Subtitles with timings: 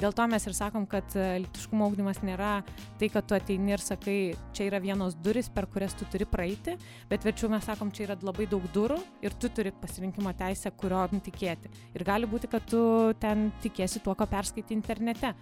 [0.00, 2.56] dėl to mes ir sakom kad lytiškumo ugdymas nėra
[3.00, 4.18] tai kad tu ateini ir sakai
[4.56, 6.76] čia yra vienos durys per kurias tu turi praeiti
[7.10, 11.22] bet verčiau mes sakom čia yra labai daug durų ir tu turi pasirinkimo teisę kurion
[11.24, 11.70] tikėti.
[11.94, 12.80] Ir gali būti kad tu
[13.20, 15.34] ten tikėsi tuo ką perskaitai internete.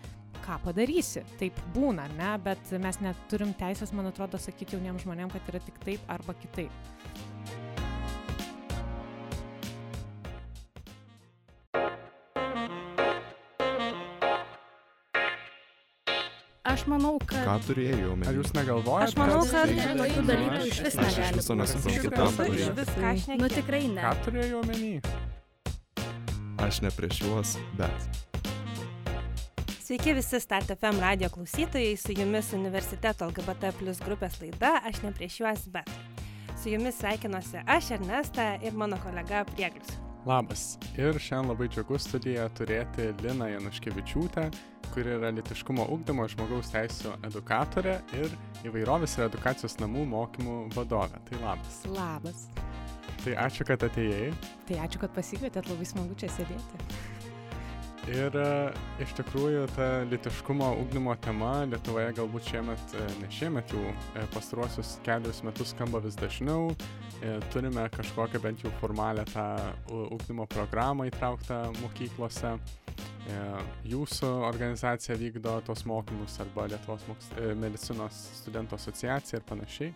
[0.42, 1.22] Ką padarysi?
[1.38, 2.30] Taip būna ar ne?
[2.42, 7.31] Bet mes neturim teisės man atrodo sakyt jauniem žmonėm kad yra tik taip arba kitaip
[16.82, 17.44] Aš manau, kad...
[17.46, 18.26] Ką turėjai omeny?
[18.26, 19.12] Ar jūs negalvojate?
[19.12, 21.58] Aš manau, kad tokių dalykų iš vis Aš negali viso būti.
[21.60, 22.24] nesuprantu, ką
[22.74, 22.94] viso.
[23.22, 24.02] šneki Nu tikrai ne.
[24.02, 24.90] Ką turėjai omeny?
[26.66, 28.08] Aš ne prieš juos, bet.
[29.78, 35.14] Sveiki visi Start FM radio klausytojai, su jumis Universiteto LGBT plus grupės laida Aš ne
[35.14, 35.86] prieš juos, bet.
[36.58, 39.94] Su jumis sveikinuosi aš Ernesta ir mano kolega Prieglius.
[40.26, 40.76] Labas.
[40.98, 44.50] Ir šiandien labai džiugu studijoje turėti Liną Januškevičiūtę,
[44.94, 48.36] kuri yra litiškumo ugdymo žmogaus teisų edukatorė ir
[48.68, 51.22] įvairovės ir edukacijos namų mokymų vadovė.
[51.30, 51.80] Tai labas.
[51.92, 52.46] labas
[53.22, 54.32] Tai ačiū, kad atėjai.
[54.66, 57.10] tai ačiū kad pasikvietėt labai smagu čia sėdėti
[58.10, 58.46] Ir e,
[58.98, 63.82] iš tikrųjų ta litiškumo ugdymo tema Lietuvoje galbūt šiemet, e, ne šiemet jau
[64.18, 66.72] e, pastaruosius kelius metus skamba vis dažniau.
[67.54, 69.44] Turime kažkokią bent jau formalę tą
[70.10, 72.56] ugdymo programą įtrauktą mokyklose.
[73.22, 73.38] E,
[73.86, 79.92] Jūsų organizacija vykdo tos mokymus arba Lietuvos moks, e, medicinos studentų asociacija ir panašiai.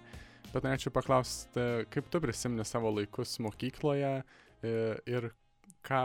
[0.53, 4.75] Bet norėčiau paklausti, kaip tu prisimeni savo laikus mokykloje e,
[5.11, 5.31] ir
[5.87, 6.03] ką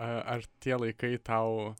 [0.00, 1.74] ar tie laikai tau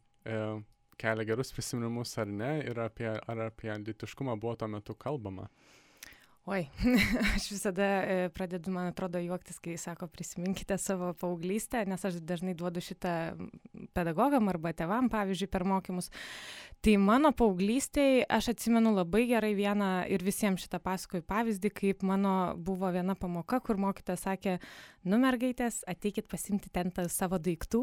[1.00, 5.47] kelia gerus prisiminimus ar ne ir apie, ar apie litiškumą buvo tuo metu kalbama.
[6.48, 6.62] Oi,
[7.36, 12.55] aš visada e, pradedu, man atrodo, juoktis, kai sako, prisiminkite savo paauglystę, nes aš dažnai
[12.56, 13.12] duodu šitą
[13.92, 16.08] pedagogam arba tevam, pavyzdžiui, per mokymus.
[16.80, 22.54] Tai mano paauglystėje aš atsimenu labai gerai vieną ir visiems šitą pasakoju pavyzdį, kaip mano
[22.56, 24.56] buvo viena pamoka, kur mokytojas sakė,
[25.09, 27.83] nu mergaitės, ateikit pasimti ten savo daiktų.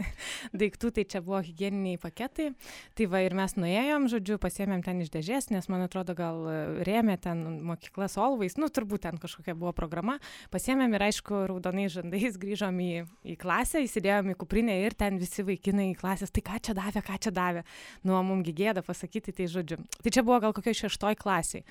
[0.62, 2.52] daiktų tai čia buvo hygieniniai paketai.
[2.98, 6.56] Tai va ir mes nuėjom, žodžiu, pasiėmėm ten iš dėžės, nes man atrodo gal e,
[6.86, 10.18] rėmė ten mokyklas Olvais, nu turbūt ten kažkokia buvo programa.
[10.54, 12.90] Pasiėmėm ir aišku, raudonais žandais grįžom į,
[13.34, 17.02] į klasę, įsidėjom į kuprinę ir ten visi vaikinai į klasės, tai ką čia davė,
[17.04, 17.66] ką čia davė.
[18.06, 19.80] Nu, mums gėda pasakyti, tai žodžiu.
[20.02, 21.66] Tai čia buvo gal kokio šeštoj klasiai.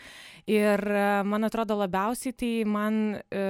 [0.52, 3.46] Ir e, man atrodo labiausiai tai man e,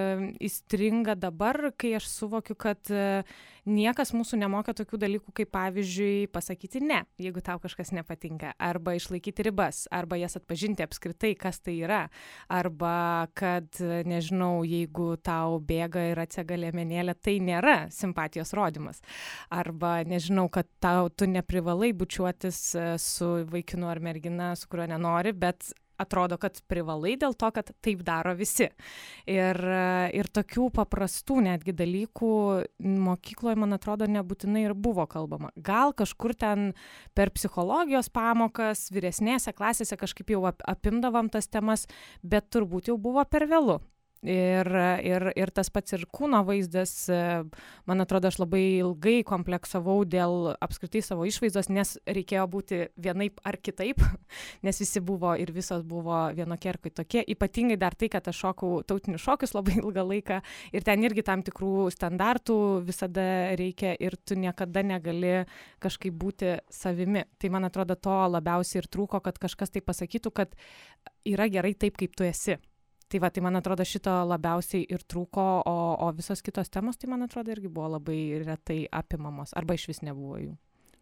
[0.45, 1.30] įstringa dabar,
[1.77, 3.23] kai aš suvokiu, kad e,
[3.65, 9.45] niekas mūsų nemokė tokių dalykų, kaip pavyzdžiui pasakyti ne, jeigu tau kažkas nepatinka, arba išlaikyti
[9.47, 12.01] ribas, arba jas atpažinti apskritai, kas tai yra,
[12.49, 19.01] arba kad, e, nežinau, jeigu tau bėga ir atsega liemenėlė, tai nėra simpatijos rodimas,
[19.49, 25.33] arba nežinau, kad tau tu neprivalai bučiuotis e, su vaikinu ar mergina, su kuriuo nenori,
[25.37, 28.69] bet atrodo, kad privalai dėl to, kad taip daro visi.
[29.29, 29.59] Ir,
[30.17, 32.31] ir tokių paprastų netgi dalykų
[32.81, 35.53] mokykloje, man atrodo, nebūtinai ir buvo kalbama.
[35.55, 36.71] Gal kažkur ten
[37.17, 41.87] per psichologijos pamokas, vyresnėse klasėse kažkaip jau ap- apimdavom tas temas,
[42.23, 43.79] bet turbūt jau buvo per vėlų.
[44.21, 44.67] Ir,
[45.01, 46.91] ir, ir tas pats ir kūno vaizdas,
[47.89, 53.57] man atrodo, aš labai ilgai kompleksavau dėl apskritai savo išvaizdos, nes reikėjo būti vienaip ar
[53.57, 53.97] kitaip,
[54.65, 57.25] nes visi buvo ir visos buvo vienokie ar kitokie.
[57.33, 60.41] Ypatingai dar tai, kad aš šokau tautinius šokius labai ilgą laiką
[60.77, 63.25] ir ten irgi tam tikrų standartų visada
[63.57, 65.47] reikia ir tu niekada negali
[65.81, 67.25] kažkaip būti savimi.
[67.41, 70.53] Tai man atrodo, to labiausiai ir trūko, kad kažkas tai pasakytų, kad
[71.25, 72.61] yra gerai taip, kaip tu esi.
[73.11, 77.09] Tai va, tai man atrodo šito labiausiai ir trūko, o, o visos kitos temos, tai
[77.11, 80.53] man atrodo irgi buvo labai retai apimamos, arba iš vis nebuvo jų.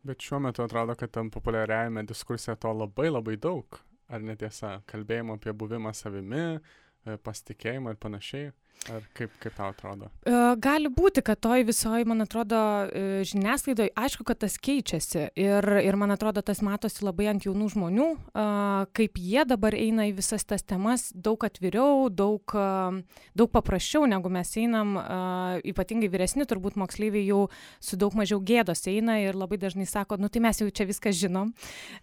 [0.09, 3.77] Bet šiuo metu atrodo, kad tam populiariajame diskurse to labai labai daug.
[4.09, 4.79] Ar netiesa?
[4.89, 8.49] Kalbėjimo apie buvimą savimi, e, pasitikėjimą ir panašiai.
[8.87, 10.07] Ar kaip, kaip tau atrodo?
[10.23, 12.57] E, Gali būti, kad toj visoji, man atrodo,
[12.87, 17.67] e, žiniasklaidoje, aišku, kad tas keičiasi ir, ir man atrodo, tas matosi labai ant jaunų
[17.75, 18.45] žmonių, a,
[18.95, 22.55] kaip jie dabar eina į visas tas temas daug atviriau, daug,
[23.35, 24.95] daug paprasčiau, negu mes einam,
[25.67, 27.43] ypatingai vyresni, turbūt moksleiviai jau
[27.83, 31.13] su daug mažiau gėdos eina ir labai dažnai sako, nu tai mes jau čia viską
[31.15, 31.53] žinom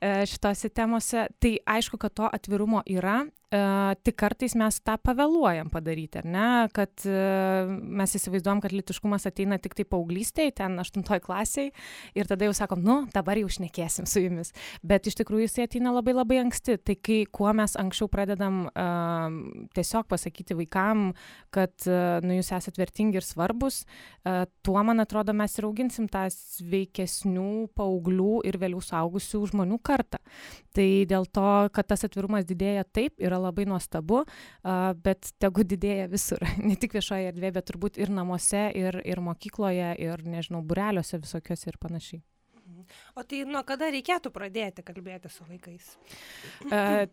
[0.01, 1.27] e, šitose temose.
[1.43, 3.46] Tai aišku, kad to atvirumo yra, e,
[4.07, 6.49] tik kartais mes tą pavėluojam padaryti, ar ne?
[6.77, 11.71] kad uh, mes įsivaizduom, kad litiškumas ateina tik tai paauglystėje, ten aštuntoji klasiai
[12.17, 14.53] ir tada jau sakom, nu, dabar jau šnekėsim su jumis.
[14.87, 16.79] Bet iš tikrųjų jis ateina labai labai anksti.
[16.87, 19.27] Tai kai kuo mes anksčiau pradedam uh,
[19.77, 21.09] tiesiog pasakyti vaikam,
[21.55, 23.83] kad uh, nu, jūs esate vertingi ir svarbus,
[24.27, 30.21] uh, tuo, man atrodo, mes ir auginsim tą sveikesnių paauglių ir vėliau saugusių žmonių kartą.
[30.77, 34.25] Tai dėl to, kad tas atvirumas didėja taip, yra labai nuostabu,
[35.07, 36.43] bet tegu didėja visur.
[36.67, 41.71] Ne tik viešoje erdvėje, bet turbūt ir namuose, ir, ir mokykloje, ir, nežinau, bureliuose visokiuose
[41.71, 42.25] ir panašiai.
[43.17, 45.95] O tai nuo kada reikėtų pradėti kalbėti su vaikais?
[46.69, 47.07] Uh,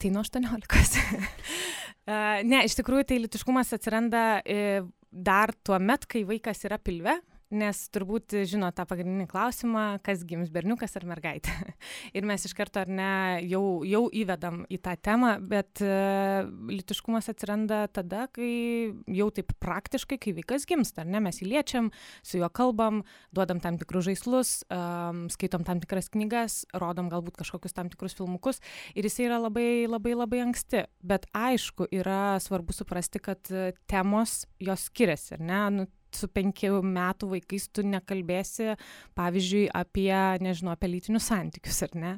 [0.00, 1.04] tai nuo 18.
[1.04, 7.18] uh, ne, iš tikrųjų, tai litiškumas atsiranda uh, dar tuo met, kai vaikas yra pilve,
[7.56, 11.54] nes turbūt žino tą pagrindinį klausimą, kas gims berniukas ar mergaitė.
[12.16, 17.30] ir mes iš karto ar ne jau, jau įvedam į tą temą, bet uh, litiškumas
[17.32, 21.90] atsiranda tada, kai jau taip praktiškai, kai vaikas gimsta, ar ne, mes įliečiam,
[22.26, 23.02] su juo kalbam,
[23.34, 28.60] duodam tam tikrus žaislus, um, skaitom tam tikras knygas, rodom galbūt kažkokius tam tikrus filmukus
[28.94, 30.84] ir jis yra labai labai labai anksti.
[31.04, 33.50] Bet aišku, yra svarbu suprasti, kad
[33.90, 35.60] temos jos skiriasi, ar ne?
[35.74, 35.86] Nu,
[36.18, 38.74] su penkių metų vaikais tu nekalbėsi,
[39.18, 40.12] pavyzdžiui, apie,
[40.44, 42.12] nežinau, apie lytinius santykius, ar ne,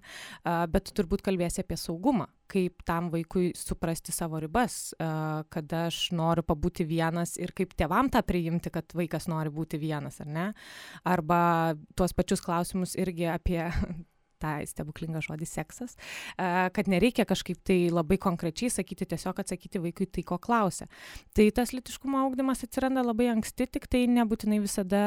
[0.72, 4.94] bet tu turbūt kalbėsi apie saugumą, kaip tam vaikui suprasti savo ribas,
[5.52, 10.20] kada aš noriu pabūti vienas ir kaip tėvam tą priimti, kad vaikas nori būti vienas,
[10.25, 10.50] ar ne,
[11.06, 11.40] arba
[11.98, 13.64] tuos pačius klausimus irgi apie
[14.46, 15.96] tą stebuklingą žodį seksas,
[16.37, 20.88] kad nereikia kažkaip tai labai konkrečiai sakyti, tiesiog atsakyti vaikui tai, ko klausia.
[21.37, 25.02] Tai tas litiškumo augdymas atsiranda labai anksti, tik tai nebūtinai visada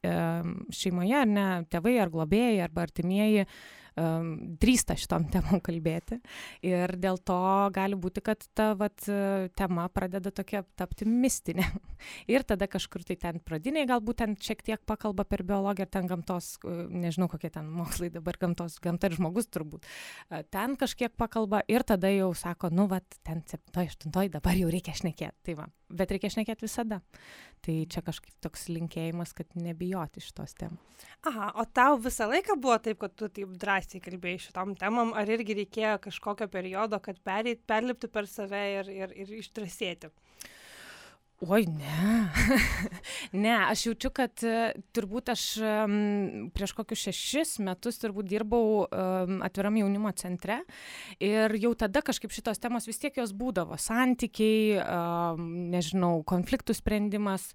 [0.00, 3.46] šeimoje, ar ne, tėvai ar globėjai arba artimieji
[4.00, 4.30] um,
[4.60, 6.20] drįsta šitom temom kalbėti.
[6.66, 7.38] Ir dėl to
[7.74, 9.04] gali būti, kad ta vat,
[9.58, 11.66] tema pradeda tokia tapti mistinė.
[12.34, 16.08] ir tada kažkur tai ten pradiniai galbūt ten šiek tiek pakalba per biologiją, ar ten
[16.10, 19.88] gamtos, nežinau kokie ten mokslai dabar gamtos, gamta ir žmogus turbūt.
[20.52, 25.38] Ten kažkiek pakalba ir tada jau sako, nu, vat, ten 7-8 dabar jau reikia šnekėti.
[25.50, 27.00] Tai va, bet reikia šnekėti visada.
[27.64, 31.04] Tai čia kažkaip toks linkėjimas, kad nebijoti šitos temos.
[31.28, 35.28] Aha, o tau visą laiką buvo taip, kad tu taip drąsiai kalbėjai šitom temom, ar
[35.30, 40.12] irgi reikėjo kažkokio periodo, kad pereit, perlipti per save ir, ir, ir ištrasėti?
[41.40, 42.28] Oi, ne.
[43.44, 45.44] ne, aš jaučiu, kad uh, turbūt aš
[46.52, 48.84] prieš kokius šešis metus turbūt dirbau
[49.46, 50.58] atviram jaunimo centre
[51.16, 53.78] ir jau tada kažkaip šitos temos vis tiek jos būdavo.
[53.80, 54.84] Santykiai,
[55.72, 57.48] nežinau, konfliktų sprendimas.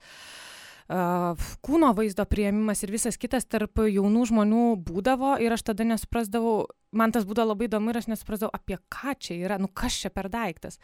[0.85, 6.67] Kūno vaizdo prieimimas ir visas kitas tarp jaunų žmonių būdavo ir aš tada nesuprasdavau,
[6.97, 10.11] man tas būdavo labai įdomu ir aš nesuprasdavau, apie ką čia yra, nu kas čia
[10.13, 10.79] per daiktas.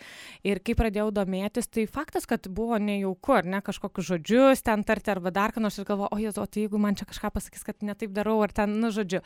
[0.48, 5.14] Ir kai pradėjau domėtis, tai faktas, kad buvo nejauku, ar ne, kažkokius žodžius ten tarti
[5.14, 7.86] arba dar ką nors ir galvoju, o jezu, tai jeigu man čia kažką pasakys, kad
[7.86, 9.24] netaip darau, ar ten, nu žodžiu.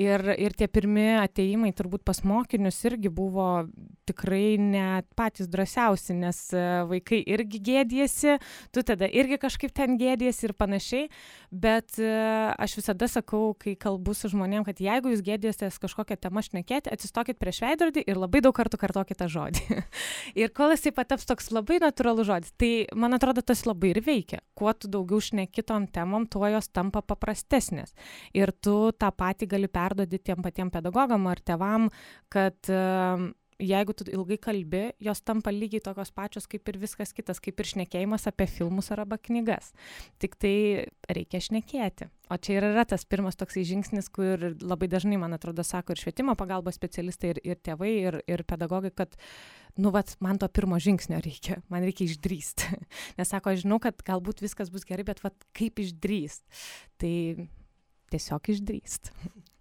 [0.00, 3.66] Ir, ir tie pirmi ateimai turbūt pas mokinius irgi buvo
[4.08, 8.36] tikrai net patys drąsiausi, nes e, vaikai irgi gėdėsi,
[8.74, 11.08] tu tada irgi kažkaip ten gėdėsi ir panašiai.
[11.54, 12.10] Bet e,
[12.58, 17.38] aš visada sakau, kai kalbu su žmonėm, kad jeigu jūs gėdėsitės kažkokią tema šnekėti, atsistokit
[17.40, 19.78] prieš veidrodį ir labai daug kartų kartokit tą žodį.
[20.42, 24.42] ir kol jisai pataps toks labai natūralus žodis, tai man atrodo tas labai ir veikia.
[24.58, 27.94] Kuo tu daugiau šneki tom temom, tuo jos tampa paprastesnės.
[28.36, 31.90] Ir tu tą patį gali perduoti tiem patiem pedagogam ar tevam,
[32.32, 33.28] kad uh,
[33.62, 37.70] jeigu tu ilgai kalbi, jos tampa lygiai tokios pačios kaip ir viskas kitas, kaip ir
[37.70, 39.72] šnekėjimas apie filmus arba knygas.
[40.22, 40.56] Tik tai
[41.08, 42.10] reikia šnekėti.
[42.32, 46.00] O čia ir yra tas pirmas toksai žingsnis, kur labai dažnai, man atrodo, sako ir
[46.00, 49.18] švietimo pagalbos specialistai, ir, ir tėvai, ir, ir pedagogai, kad,
[49.76, 52.80] nu, vat, man to pirmo žingsnio reikia, man reikia išdrįsti.
[53.20, 56.46] Nes sako, aš žinau, kad galbūt viskas bus gerai, bet vat, kaip išdrįst.
[57.02, 57.14] Tai
[58.14, 59.12] tiesiog išdrįst.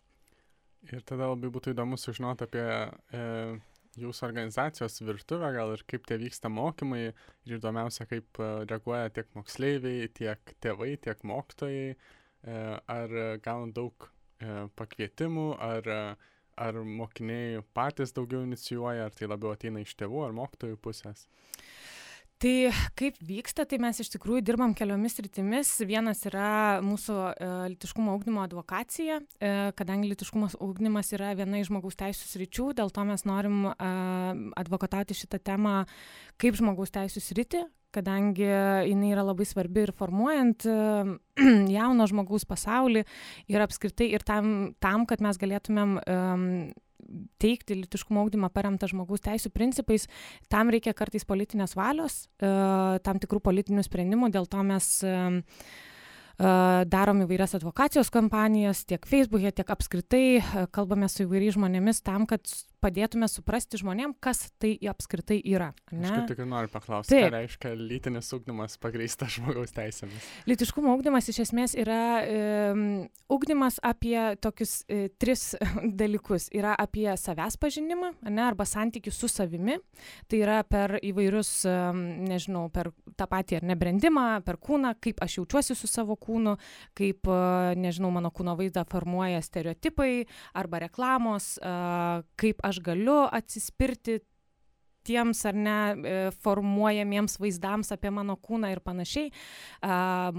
[0.92, 3.22] Ir tada labai būtų įdomu sužinoti apie e,
[4.00, 9.30] jūsų organizacijos virtuvę gal ir kaip tie vyksta mokymai ir įdomiausia, kaip e, reaguoja tiek
[9.38, 12.60] moksleiviai, tiek tėvai, tiek mokytojai, e,
[12.96, 15.92] ar gauna daug e, pakvietimų, ar,
[16.58, 21.28] ar mokiniai patys daugiau inicijuoja, ar tai labiau ateina iš tėvų ar mokytojų pusės.
[22.44, 25.70] Tai kaip vyksta, tai mes iš tikrųjų dirbam keliomis rytimis.
[25.88, 31.96] Vienas yra mūsų e, litiškumo augdymo advokacija, e, kadangi litiškumo augdymas yra viena iš žmogaus
[32.02, 33.88] teisų sričių, dėl to mes norim e,
[34.60, 35.86] advokatauti šitą temą
[36.36, 37.64] kaip žmogaus teisų sritį,
[37.96, 38.50] kadangi
[38.90, 40.68] jinai yra labai svarbi ir formuojant
[41.78, 43.06] jauno žmogaus pasaulį
[43.56, 46.50] ir apskritai ir tam, tam kad mes galėtumėm um,
[47.42, 50.08] teikti lytiškumo ugdymą paremtą žmogaus teisų principais,
[50.52, 52.52] tam reikia kartais politinės valios, e,
[53.06, 55.16] tam tikrų politinių sprendimų, dėl to mes e,
[56.90, 60.26] darom įvairias advokacijos kampanijas tiek Facebook'e, tiek apskritai
[60.74, 62.42] kalbame su įvairiais žmonėmis tam, kad
[62.84, 65.72] padėtume suprasti žmonėm, kas tai apskritai yra.
[65.92, 66.10] Ne?
[66.12, 70.28] Aš tik noriu paklausti, ką reiškia lytinis ūkdymas pagrįstas žmogaus teisėmis.
[70.50, 72.42] Lytiškumo ūkdymas iš esmės yra e,
[73.34, 75.54] ūkdymas apie tokius e, tris
[76.02, 76.50] dalykus.
[76.54, 79.80] Yra apie savęs pažinimą, ne, arba santykių su savimi.
[80.30, 81.76] Tai yra per įvairius, e,
[82.30, 86.56] nežinau, per tą patį ar nebrendimą, per kūną, kaip aš jaučiuosi su savo kūnu,
[86.98, 90.26] kaip, e, nežinau, mano kūno vaizdą formuoja stereotipai
[90.60, 91.74] arba reklamos, e,
[92.40, 94.20] kaip aš aš galiu atsispirti
[95.04, 96.14] tiems ar ne e,
[96.44, 99.32] formuojamiems vaizdams apie mano kūną ir panašiai,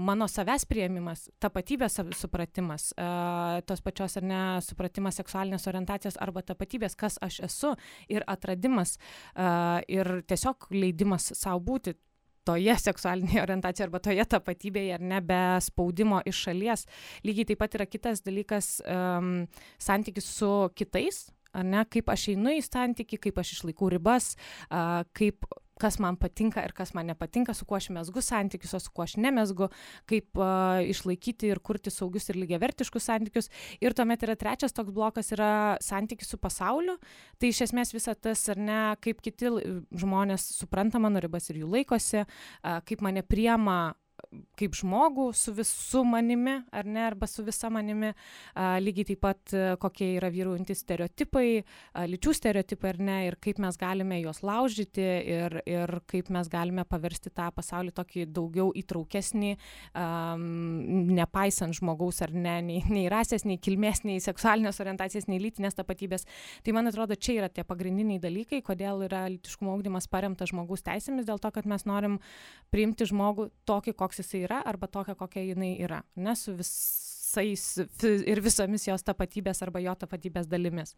[0.07, 2.89] mano savęs prieimimas, tapatybės supratimas,
[3.69, 7.75] tos pačios ar ne supratimas seksualinės orientacijos arba tapatybės, kas aš esu
[8.09, 8.97] ir atradimas
[9.87, 11.95] ir tiesiog leidimas savo būti
[12.45, 16.85] toje seksualinėje orientacijoje arba toje tapatybėje ar ne be spaudimo iš šalies.
[17.25, 19.47] Lygiai taip pat yra kitas dalykas um,
[19.81, 24.33] santykis su kitais, ar ne, kaip aš einu į santykį, kaip aš išlaikau ribas,
[25.15, 25.47] kaip
[25.79, 29.03] kas man patinka ir kas man nepatinka, su kuo aš mesgu santykius, o su kuo
[29.03, 29.67] aš nemesgu,
[30.09, 33.51] kaip uh, išlaikyti ir kurti saugius ir lygiavertiškus santykius.
[33.83, 35.51] Ir tuomet yra trečias toks blokas yra
[35.83, 36.95] santykis su pasauliu.
[37.39, 39.51] Tai iš esmės visa tas, ar ne, kaip kiti
[39.99, 43.79] žmonės supranta mano ribas ir jų laikosi, uh, kaip mane priema
[44.59, 48.11] kaip žmogų su visu manimi, ar ne, arba su visa manimi,
[48.53, 51.47] a, lygiai taip pat kokie yra vyruojantys stereotipai,
[51.93, 55.05] a, lyčių stereotipai, ar ne, ir kaip mes galime juos laužyti
[55.35, 59.55] ir, ir kaip mes galime paversti tą pasaulį tokį daugiau įtraukesnį,
[59.93, 60.07] a,
[60.39, 66.27] nepaisant žmogaus ar ne, nei, nei rasės, nei kilmės, nei seksualinės orientacijos, nei lytinės tapatybės.
[66.65, 71.27] Tai man atrodo, čia yra tie pagrindiniai dalykai, kodėl yra lytiškumo augdymas paremtas žmogaus teisėmis,
[71.27, 72.19] dėl to, kad mes norim
[72.73, 76.71] priimti žmogų tokį, koks jisai yra arba tokia kokia jinai yra ne su vis
[77.35, 80.95] visais ir visomis jos tapatybės arba jo tapatybės dalimis.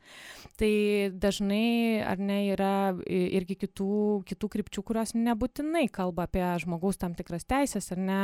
[0.57, 0.71] Tai
[1.13, 7.45] dažnai ar ne yra irgi kitų, kitų krypčių, kurios nebūtinai kalba apie žmogaus tam tikras
[7.47, 8.21] teisės ar ne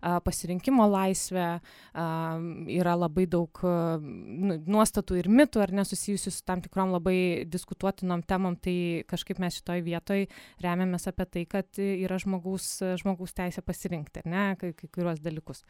[0.00, 1.48] pasirinkimo laisvę,
[1.94, 8.56] yra labai daug nu, nuostatų ir mitų ar nesusijusių su tam tikrom labai diskutuotinom temom,
[8.56, 10.26] tai kažkaip mes šitoj vietoj
[10.64, 15.64] remiamės apie tai, kad yra žmogaus, žmogaus teisė pasirinkti, ne, kai, kai kuriuos dalykus.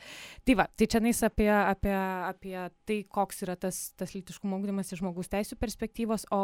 [0.44, 2.56] Tai va, tai čia nais apie, apie apie, apie
[2.88, 6.42] tai, koks yra tas, tas lytiškumo ugdymas iš žmogaus teisų perspektyvos, o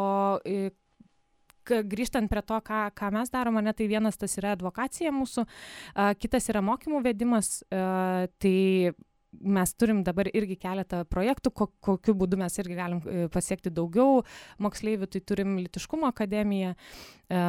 [1.65, 5.45] grįžtant prie to, ką, ką mes darome, ne, tai vienas tas yra advokacija mūsų,
[5.93, 8.93] a, kitas yra mokymų vedimas, a, tai
[9.31, 14.21] mes turim dabar irgi keletą projektų, ko, kokiu būdu mes irgi galim e, pasiekti daugiau.
[14.61, 17.41] Moksleivių, tai turim Litiškumo akademiją, e,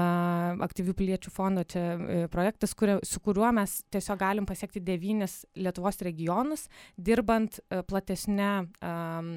[0.68, 6.00] aktyvių piliečių fondo čia e, projektas, kurio, su kuriuo mes tiesiog galim pasiekti devynis Lietuvos
[6.06, 7.58] regionus, dirbant
[7.88, 9.34] platesnė um,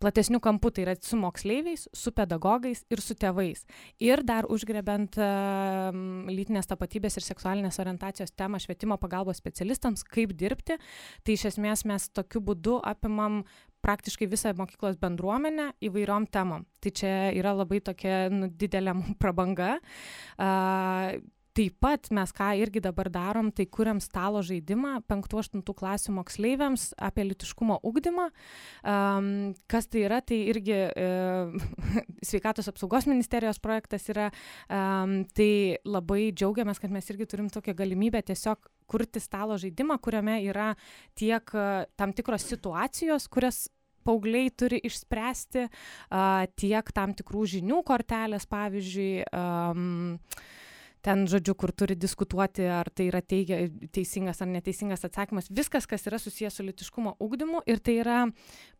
[0.00, 3.64] platesniu kampu, tai yra su moksleiviais, su pedagogais ir su tėvais.
[4.02, 5.90] Ir dar užgrebent uh,
[6.30, 10.78] lytinės tapatybės ir seksualinės orientacijos temą švietimo pagalbos specialistams, kaip dirbti,
[11.24, 13.42] tai iš esmės mes tokiu būdu apimam
[13.84, 16.66] praktiškai visą mokyklos bendruomenę įvairiom temom.
[16.80, 19.76] Tai čia yra labai tokia nu, didelė prabanga.
[20.36, 21.20] Uh,
[21.60, 27.26] taip pat mes ką irgi dabar darom, tai kuriam stalo žaidimą 5-8 klasių moksleiviams apie
[27.28, 28.28] litiškumo ugdymą.
[28.80, 29.30] Um,
[29.70, 31.52] kas tai yra, tai irgi uh,
[32.28, 34.30] sveikatos apsaugos ministerijos projektas yra.
[34.68, 40.40] Um, tai labai džiaugiamės, kad mes irgi turim tokią galimybę tiesiog kurti stalo žaidimą, kuriame
[40.48, 40.72] yra
[41.18, 43.66] tiek uh, tam tikros situacijos, kurias
[44.06, 49.12] paaugliai turi išspręsti, uh, tiek tam tikrų žinių kortelės, pavyzdžiui.
[49.28, 50.18] Um,
[51.04, 53.60] ten, žodžiu, kur turi diskutuoti, ar tai yra teigia,
[53.94, 55.50] teisingas ar neteisingas atsakymas.
[55.54, 58.18] Viskas, kas yra susijęs su litiškumo ugdymu ir tai yra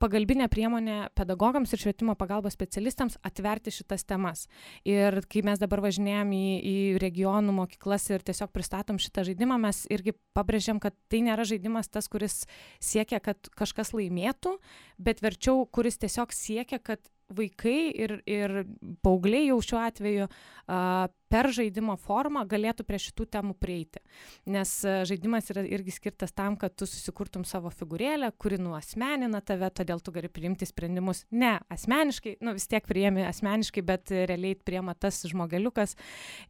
[0.03, 4.47] pagalbinė priemonė pedagogams ir švietimo pagalbos specialistams atverti šitas temas.
[4.89, 9.85] Ir kai mes dabar važinėjom į, į regionų mokyklas ir tiesiog pristatom šitą žaidimą, mes
[9.93, 12.43] irgi pabrėžiam, kad tai nėra žaidimas tas, kuris
[12.83, 14.59] siekia, kad kažkas laimėtų,
[15.00, 17.00] bet verčiau, kuris tiesiog siekia, kad
[17.31, 18.62] vaikai ir, ir
[19.05, 24.03] paaugliai jau šiuo atveju uh, per žaidimo formą galėtų prie šitų temų prieiti.
[24.51, 29.71] Nes e, žaidimas yra irgi skirtas tam, kad tu susikurtum savo figūrėlę, kuri nuosmenina tave,
[29.71, 34.97] todėl tu gali priimti sprendimus ne asmeniškai, nu vis tiek priemi asmeniškai, bet realiai priema
[34.99, 35.95] tas žmogeliukas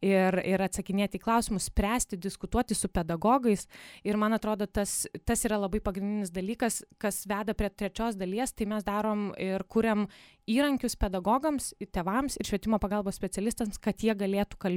[0.01, 3.67] ir, ir atsakinėti į klausimus, spręsti, diskutuoti su pedagogais.
[4.07, 8.65] Ir man atrodo, tas, tas yra labai pagrindinis dalykas, kas veda prie trečios dalies, tai
[8.73, 10.07] mes darom ir kuriam
[10.49, 14.70] įrankius pedagogams, tėvams ir švietimo pagalbos specialistams, kad jie galėtų kalbėti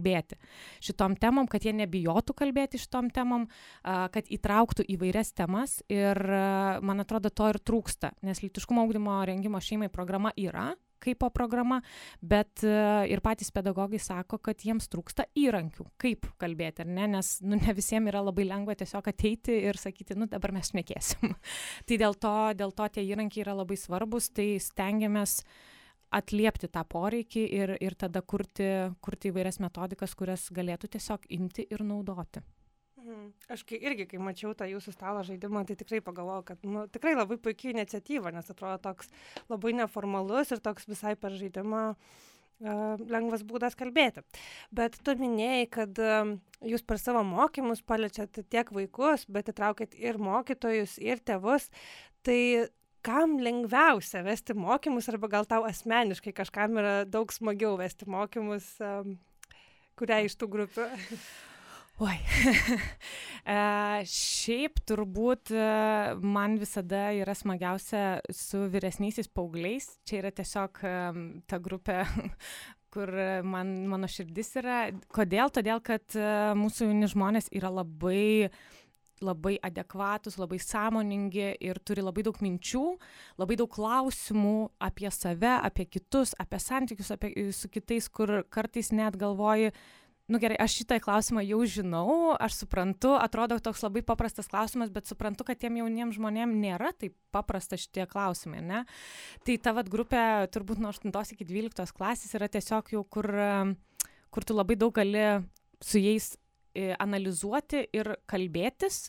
[0.84, 3.46] šitom temom, kad jie nebijotų kalbėti šitom temom,
[3.82, 6.18] kad įtrauktų įvairias temas ir
[6.84, 10.72] man atrodo to ir trūksta, nes lytiškumo augdymo rengimo šeimai programa yra,
[11.04, 11.80] kaip po programa,
[12.24, 17.58] bet ir patys pedagogai sako, kad jiems trūksta įrankių, kaip kalbėti, ar ne, nes nu,
[17.60, 21.36] ne visiems yra labai lengva tiesiog ateiti ir sakyti, nu dabar mes šnekėsim.
[21.88, 25.42] tai dėl to, dėl to tie įrankiai yra labai svarbus, tai stengiamės
[26.14, 28.68] atliepti tą poreikį ir, ir tada kurti,
[29.04, 32.44] kurti įvairias metodikas, kurias galėtų tiesiog imti ir naudoti.
[33.04, 33.32] Mhm.
[33.52, 37.12] Aš kai, irgi, kai mačiau tą jūsų stalo žaidimą, tai tikrai pagalvojau, kad nu, tikrai
[37.18, 39.11] labai puikiai iniciatyva, nes atrodo toks
[39.50, 44.25] labai neformalus ir toks visai per žaidimą uh, lengvas būdas kalbėti.
[44.73, 46.32] Bet tu minėjai, kad uh,
[46.64, 51.68] jūs per savo mokymus paliečiat tiek vaikus, bet įtraukėt ir mokytojus, ir tėvus.
[52.25, 52.40] Tai
[53.04, 59.18] kam lengviausia vesti mokymus arba gal tau asmeniškai kažkam yra daug smagiau vesti mokymus, um,
[59.99, 60.87] kurią iš tų grupių?
[62.02, 62.16] Oi.
[63.54, 63.58] e,
[64.11, 65.66] šiaip turbūt e,
[66.26, 69.87] man visada yra smagiausia su vyresniaisiais paaugliais.
[70.02, 70.94] Čia yra tiesiog e,
[71.46, 72.00] ta grupė,
[72.94, 73.14] kur
[73.46, 74.80] man, mano širdis yra.
[75.14, 75.54] Kodėl?
[75.54, 76.26] Todėl, kad e,
[76.58, 78.50] mūsų jauni žmonės yra labai
[79.23, 82.85] labai adekvatūs, labai sąmoningi ir turi labai daug minčių,
[83.40, 89.18] labai daug klausimų apie save, apie kitus, apie santykius apie, su kitais, kur kartais net
[89.21, 89.73] galvoji,
[90.26, 95.09] nu gerai, aš šitą klausimą jau žinau, aš suprantu, atrodo toks labai paprastas klausimas, bet
[95.11, 98.85] suprantu, kad tiem jauniems žmonėms nėra taip paprasta šitie klausimai, ne?
[99.44, 103.28] Tai ta vad grupė turbūt nuo 8 iki 12 klasės yra tiesiog jau, kur,
[104.33, 105.44] kur tu labai daug gali
[105.85, 106.33] su jais
[106.98, 109.08] analizuoti ir kalbėtis,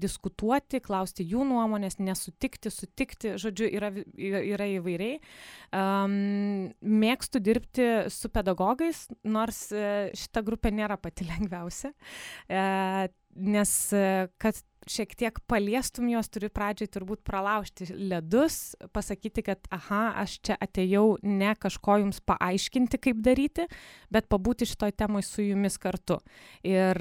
[0.00, 5.18] diskutuoti, klausti jų nuomonės, nesutikti, sutikti, žodžiu, yra, yra įvairiai.
[7.04, 13.72] Mėgstu dirbti su pedagogais, nors šita grupė nėra pati lengviausia, uh, nes
[14.38, 14.60] kad
[14.90, 21.18] šiek tiek paliestum juos, turi pradžiai turbūt pralaužti ledus, pasakyti, kad, aha, aš čia atėjau
[21.24, 23.66] ne kažko jums paaiškinti, kaip daryti,
[24.12, 26.18] bet pabūti šitoj temoj su jumis kartu.
[26.66, 27.00] Ir,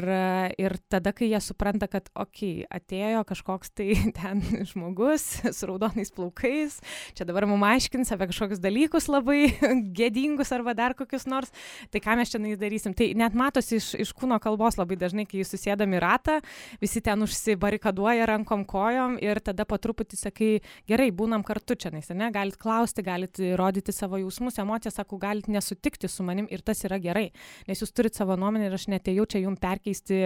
[0.60, 5.26] ir tada, kai jie supranta, kad, okei, okay, atėjo kažkoks tai ten žmogus
[5.58, 6.80] su raudonais plaukais,
[7.18, 9.54] čia dabar mums aiškins apie kažkokius dalykus labai
[9.98, 11.54] gėdingus arba dar kokius nors,
[11.92, 12.96] tai ką mes čia darysim.
[12.98, 16.40] Tai net matosi iš, iš kūno kalbos labai dažnai, kai jūs susėdami ratą,
[16.82, 20.50] visi ten užsibarė barikaduoja rankom kojom ir tada po truputį sakai,
[20.90, 25.48] gerai, būnam kartu čia, nes ne, galit klausti, galit rodyti savo jausmus, emocijas, sakau, galit
[25.50, 27.32] nesutikti su manim ir tas yra gerai,
[27.68, 30.20] nes jūs turite savo nuomonę ir aš netėjau čia jums perkeisti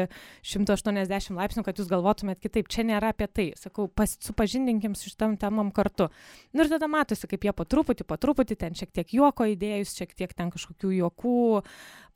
[0.43, 5.37] 180 laipsnių, kad jūs galvotumėt kitaip, čia nėra apie tai, sakau, pas, supažindinkim su šitam
[5.39, 6.09] temam kartu.
[6.53, 9.95] Nu ir tada matosi, kaip jie po truputį, po truputį ten šiek tiek juoko idėjus,
[9.99, 11.37] šiek tiek ten kažkokių juokų,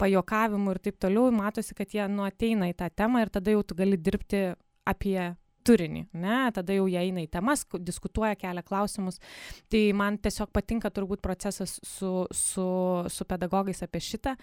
[0.02, 3.64] pajokavimų ir taip toliau, matosi, kad jie nu ateina į tą temą ir tada jau
[3.64, 4.52] tu gali dirbti
[4.88, 5.32] apie
[5.68, 9.20] turinį, ne, tada jau jie eina į temas, diskutuoja, kelia klausimus.
[9.72, 12.68] Tai man tiesiog patinka turbūt procesas su, su,
[13.14, 14.36] su pedagogais apie šitą.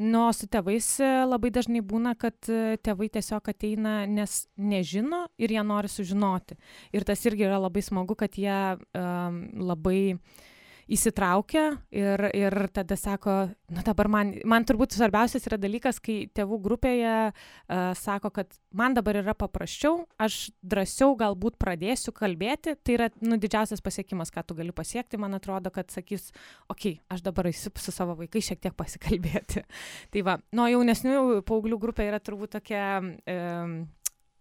[0.00, 5.52] Nu, su tėvais e, labai dažnai būna, kad e, tėvai tiesiog ateina, nes nežino ir
[5.52, 6.56] jie nori sužinoti.
[6.96, 8.56] Ir tas irgi yra labai smagu, kad jie
[8.96, 10.48] um, labai uh,
[10.92, 13.34] įsitraukia ir, ir tada sako,
[13.72, 18.96] nu dabar man, man turbūt svarbiausias yra dalykas, kai tėvų grupėje uh, sako, kad man
[18.96, 24.58] dabar yra paprasčiau, aš drąsiau galbūt pradėsiu kalbėti, tai yra nu, didžiausias pasiekimas, ką tu
[24.58, 26.30] gali pasiekti, man atrodo, kad sakys,
[26.72, 29.64] okei, aš dabar eisiu su savo vaikais šiek tiek pasikalbėti.
[30.12, 32.86] tai va, nuo jaunesnių paauglių grupė yra turbūt tokia...
[33.26, 33.82] Um,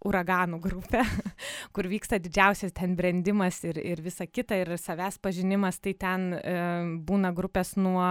[0.07, 1.03] uraganų grupė,
[1.75, 6.55] kur vyksta didžiausias ten brendimas ir, ir visa kita, ir savęs pažinimas, tai ten e,
[7.07, 8.07] būna grupės nuo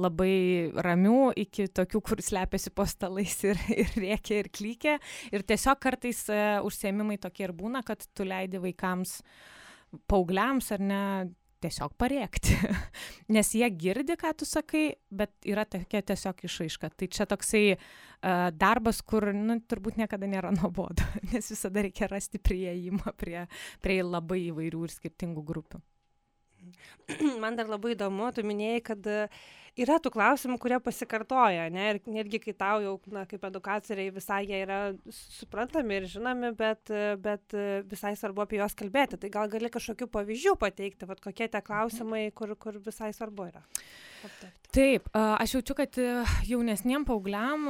[0.00, 4.98] labai ramių iki tokių, kur slepiasi po stalais ir, ir rėkia ir klykia.
[5.32, 9.18] Ir tiesiog kartais e, užsiemimai tokie ir būna, kad tu leidi vaikams,
[10.10, 11.02] paaugliams ar ne,
[11.64, 12.56] tiesiog parėkti.
[13.34, 16.90] Nes jie girdi, ką tu sakai, bet yra tokia tiesiog išaiška.
[16.96, 22.40] Tai čia toksai uh, darbas, kur nu, turbūt niekada nėra nuobodu, nes visada reikia rasti
[22.42, 23.46] prieimą prie,
[23.84, 25.82] prie labai įvairių ir skirtingų grupių.
[27.42, 29.12] Man dar labai įdomu, tu minėjai, kad
[29.80, 34.42] yra tų klausimų, kurie pasikartoja, ne, ir netgi kai tau jau, na, kaip edukatoriai visai
[34.48, 34.80] jie yra
[35.12, 37.56] suprantami ir žinomi, bet, bet
[37.90, 39.20] visai svarbu apie juos kalbėti.
[39.20, 43.64] Tai gal gali kažkokių pavyzdžių pateikti, vat, kokie tie klausimai, kur, kur visai svarbu yra.
[44.24, 44.66] Aptarti.
[44.76, 45.96] Taip, aš jaučiu, kad
[46.44, 47.62] jaunesniem paaugliam,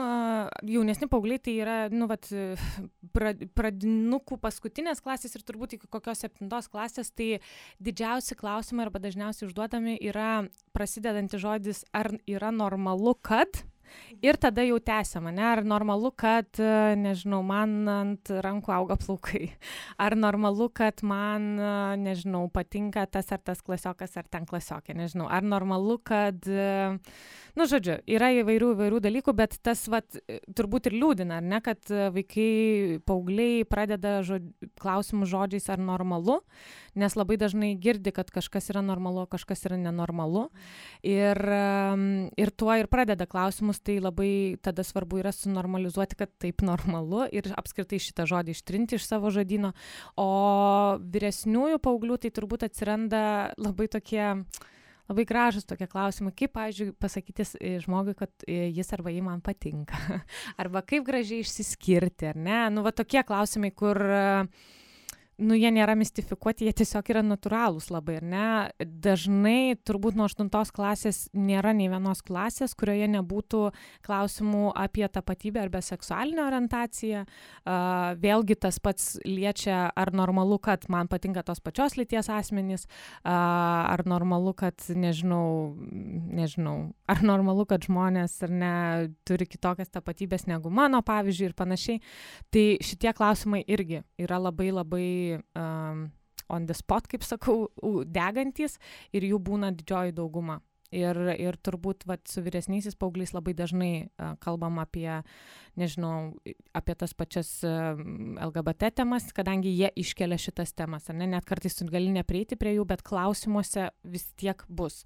[0.66, 2.26] jaunesni paaugliai tai yra, nu, vat,
[3.14, 7.38] pradinukų paskutinės klasės ir turbūt iki kokios septintos klasės, tai
[7.78, 13.62] didžiausi klausimai arba dažniausiai užduodami yra prasidedantis žodis, ar yra normalu, kad
[14.24, 15.42] Ir tada jau tęsiam, ne?
[15.44, 16.48] Ar normalu, kad,
[16.96, 19.50] nežinau, man ant rankų auga plaukai?
[20.04, 21.48] Ar normalu, kad man,
[22.00, 25.28] nežinau, patinka tas ar tas klasiokas ar ten klasiokė, nežinau.
[25.28, 30.18] Ar normalu, kad, nu, žodžiu, yra įvairių, įvairių dalykų, bet tas, vat,
[30.56, 34.48] turbūt ir liūdina, ar ne, kad vaikai, paaugliai pradeda žod...
[34.80, 36.40] klausimų žodžiais ar normalu,
[36.96, 40.46] nes labai dažnai girdi, kad kažkas yra normalu, kažkas yra nenormalu.
[41.06, 41.40] Ir,
[42.40, 44.30] ir tuo ir pradeda klausimus, tai labai
[44.64, 49.74] tada svarbu yra sunormalizuoti, kad taip normalu ir apskritai šitą žodį ištrinti iš savo žodino.
[50.20, 50.30] O
[51.00, 53.26] vyresniųjų paauglių tai turbūt atsiranda
[53.60, 54.24] labai tokie
[55.06, 57.44] labai gražus tokie klausimai, kaip, pavyzdžiui, pasakyti
[57.84, 59.94] žmogui, kad jis arba jį man patinka,
[60.62, 62.58] arba kaip gražiai išsiskirti, ar ne?
[62.74, 64.66] Nu, va tokie klausimai, kur uh,
[65.36, 68.46] nu jie nėra mistifikuoti, jie tiesiog yra natūralūs labai, ar ne?
[68.80, 73.60] Dažnai turbūt nuo 8 klasės nėra nei vienos klasės, kurioje nebūtų
[74.06, 77.24] klausimų apie tapatybę arba seksualinę orientaciją.
[77.26, 83.30] Uh, vėlgi tas pats liečia, ar normalu, kad man patinka tos pačios lyties asmenys, uh,
[83.92, 86.78] ar normalu, kad, nežinau, nežinau,
[87.12, 88.72] ar normalu, kad žmonės ar ne
[89.28, 92.02] turi kitokias tapatybės negu mano, pavyzdžiui, ir panašiai.
[92.54, 95.06] Tai šitie klausimai irgi yra labai labai
[95.58, 96.06] um,
[96.52, 97.66] on the spot, kaip sakau,
[98.06, 98.78] degantis
[99.14, 100.60] ir jų būna didžioji dauguma.
[100.94, 105.08] Ir, ir turbūt vat, su vyresniaisiais paaugliais labai dažnai uh, kalbam apie,
[105.74, 106.36] nežinau,
[106.78, 107.98] apie tas pačias uh,
[108.46, 111.10] LGBT temas, kadangi jie iškelia šitas temas.
[111.10, 111.26] Ne?
[111.34, 115.02] Net kartais tu gali neprieiti prie jų, bet klausimuose vis tiek bus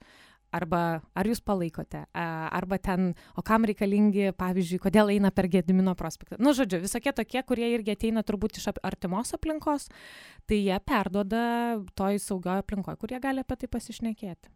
[0.54, 6.38] arba ar jūs palaikote, arba ten, o kam reikalingi, pavyzdžiui, kodėl eina per Gedimino prospektą.
[6.42, 9.90] Nu, žodžiu, visokie tokie, kurie irgi ateina turbūt iš artimos aplinkos,
[10.50, 11.42] tai jie perdoda
[11.98, 14.54] toj saugioje aplinkoje, kurie gali apie tai pasišnekėti.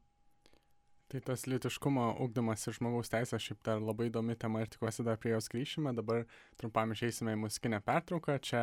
[1.14, 5.18] Tai tas litiškumo ugdymas ir žmogaus teisės šiaip dar labai įdomi tema ir tikiuosi dar
[5.20, 5.92] prie jos grįšime.
[5.94, 6.24] Dabar
[6.58, 8.40] trumpam išeisime į muzikinę pertrauką.
[8.42, 8.62] Čia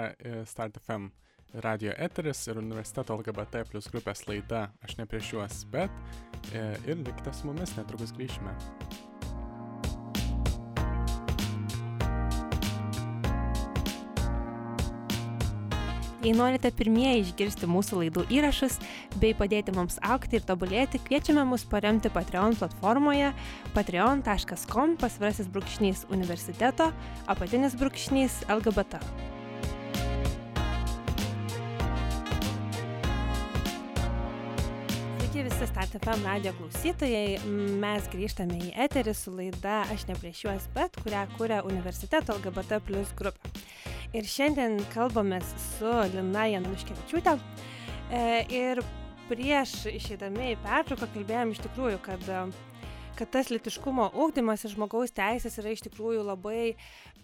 [0.49, 1.11] Start FM
[1.53, 6.97] radio eteris ir universiteto LGBT plus grupės laida Aš ne prieš juos, bet e, ir
[6.97, 8.55] likite su mumis, netrukus grįšime.
[16.21, 18.75] Jei norite pirmieji išgirsti mūsų laidų įrašus
[19.17, 23.31] bei padėti mums aukti ir tobulėti, kviečiame mus paremti Patreon platformoje
[23.73, 26.91] patreon.com pasvirasis brūkšnys universiteto
[27.25, 29.01] apatinis brūkšnys LGBT.
[35.61, 37.37] Visi StartFM radio klausytojai.
[37.81, 42.79] Mes grįžtame į eterį su laida Aš ne prieš juos, bet kurią kuria universiteto LGBT
[42.87, 43.51] plus grupė.
[44.17, 47.35] Ir šiandien kalbamės su Lina Januškevičiūtė.
[48.09, 48.81] E, ir
[49.29, 52.57] prieš išeidami į pertrauką kalbėjom iš tikrųjų, kad
[53.19, 56.71] kad tas litiškumo ugdymas ir žmogaus teisės yra iš tikrųjų labai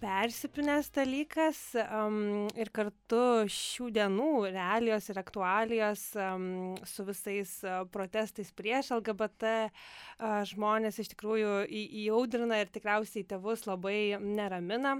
[0.01, 7.51] persipinęs dalykas um, ir kartu šių dienų realijos ir aktualijos um, su visais
[7.93, 14.99] protestais prieš LGBT uh, žmonės iš tikrųjų į, įaudrina ir tikriausiai tėvus labai neramina.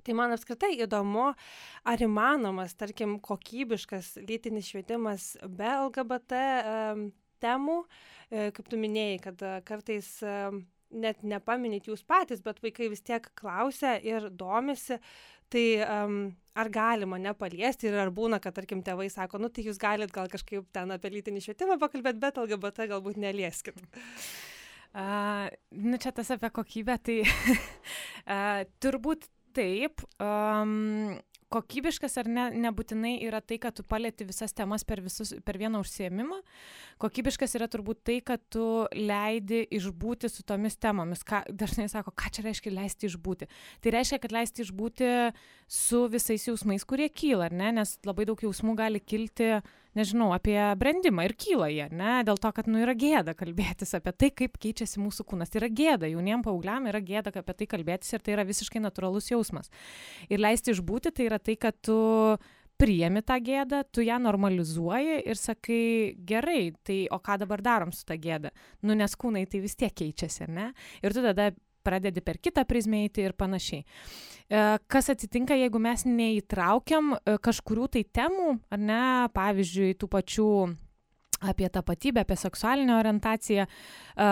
[0.00, 1.26] Tai man apskritai įdomu,
[1.84, 7.04] ar įmanomas, tarkim, kokybiškas lytinis švietimas be LGBT um,
[7.40, 7.82] temų,
[8.30, 10.34] E, kaip tu minėjai, kad kartais e,
[10.90, 14.98] net nepaminit jūs patys, bet vaikai vis tiek klausia ir domisi,
[15.50, 16.20] tai um,
[16.58, 20.30] ar galima nepaliesti ir ar būna, kad, tarkim, tėvai sako, nu tai jūs galit gal
[20.30, 23.82] kažkaip ten apie lytinį švietimą pakalbėti, bet LGBT galbūt nelieskit.
[24.90, 27.20] Uh, nu čia tas apie kokybę, tai
[28.34, 30.02] uh, turbūt taip.
[30.18, 31.14] Um,
[31.50, 35.82] kokybiškas ar ne, nebūtinai yra tai, kad tu palėti visas temas per, visus, per vieną
[35.84, 36.40] užsiemimą.
[37.02, 41.24] Kokybiškas yra turbūt tai, kad tu leidi išbūti su tomis temomis.
[41.26, 43.50] Ką, dažnai sako, ką čia reiškia leisti išbūti.
[43.82, 45.12] Tai reiškia, kad leisti išbūti
[45.70, 47.74] su visais jausmais, kurie kyla, ne?
[47.80, 52.38] nes labai daug jausmų gali kilti uh, nežinau, apie brandimą ir kyla jie, ne, dėl
[52.40, 55.50] to, kad, nu, yra gėda kalbėtis apie tai, kaip keičiasi mūsų kūnas.
[55.50, 59.30] Tai yra gėda, jauniem paaugliam yra gėda apie tai kalbėtis ir tai yra visiškai natūralus
[59.32, 59.70] jausmas.
[60.30, 61.98] Ir leisti išbūti tai yra tai, kad tu
[62.80, 65.82] priemi tą gėdą, tu ją normalizuoji ir sakai,
[66.26, 68.54] gerai, tai o ką dabar darom su tą gėdą?
[68.86, 70.70] Nu, nes kūnai tai vis tiek keičiasi, ne?
[71.04, 71.50] Ir tu tada
[71.82, 73.84] pradedi per kitą prizmę eiti ir panašiai.
[74.50, 79.02] E, kas atsitinka, jeigu mes neįtraukiam e, kažkurių tai temų, ar ne,
[79.36, 80.52] pavyzdžiui, tų pačių
[81.40, 84.30] apie tapatybę, apie seksualinę orientaciją, e,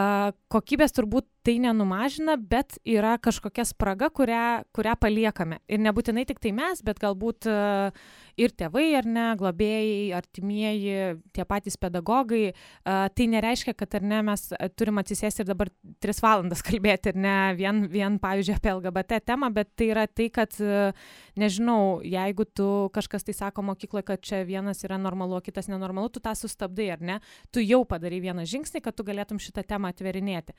[0.52, 5.62] kokybės turbūt tai nenumažina, bet yra kažkokia spraga, kurią, kurią paliekame.
[5.72, 7.48] Ir nebūtinai tik tai mes, bet galbūt
[8.38, 10.98] ir tėvai, ar ne, globėjai, artimieji,
[11.32, 12.52] tie patys pedagogai,
[12.84, 14.44] tai nereiškia, kad ar ne mes
[14.76, 15.70] turim atsisėsti ir dabar
[16.04, 20.28] tris valandas kalbėti, ir ne vien, vien pavyzdžiui, apie LGBT temą, bet tai yra tai,
[20.34, 20.52] kad,
[21.40, 26.12] nežinau, jeigu tu kažkas tai sako mokykloje, kad čia vienas yra normalu, o kitas nenormalu,
[26.12, 27.18] tu tą sustabdai, ar ne,
[27.54, 30.52] tu jau padarai vieną žingsnį, kad tu galėtum šitą temą atverinėti.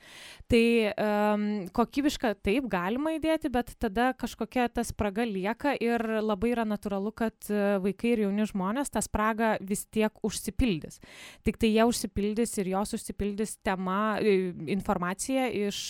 [0.49, 6.65] Tai um, kokybiška taip galima įdėti, bet tada kažkokia ta spraga lieka ir labai yra
[6.67, 7.49] natūralu, kad
[7.83, 10.99] vaikai ir jauni žmonės tą spragą vis tiek užsipildys.
[11.47, 15.81] Tik tai jie užsipildys ir jos užsipildys tema, informacija iš,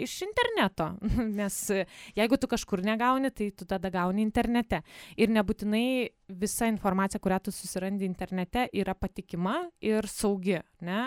[0.00, 0.92] iš interneto.
[1.40, 1.58] Nes
[2.18, 4.82] jeigu tu kažkur negauni, tai tu tada gauni internete.
[5.20, 5.86] Ir nebūtinai
[6.30, 11.00] visa informacija, kurią tu susirandi internete, yra patikima ir saugi, ne?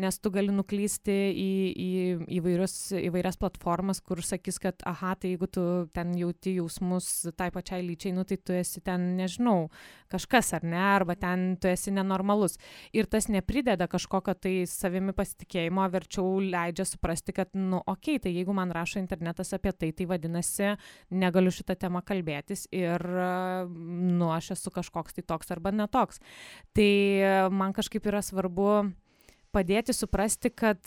[0.00, 1.90] Nes tu gali nuklysti į, į
[2.38, 7.08] įvairius, įvairias platformas, kur sakys, kad, aha, tai jeigu tu ten jauti jausmus
[7.38, 9.68] tai pačiai lyčiai, nu tai tu esi ten, nežinau,
[10.12, 12.58] kažkas ar ne, arba ten tu esi nenormalus.
[12.96, 18.34] Ir tas neprideda kažkokio tai savimi pasitikėjimo, verčiau leidžia suprasti, kad, nu, okei, okay, tai
[18.36, 20.74] jeigu man rašo internetas apie tai, tai vadinasi,
[21.10, 23.02] negaliu šitą temą kalbėtis ir,
[23.66, 26.20] nu, aš esu kažkoks tai toks arba netoks.
[26.76, 26.90] Tai
[27.50, 28.92] man kažkaip yra svarbu
[29.50, 30.78] padėti suprasti, kad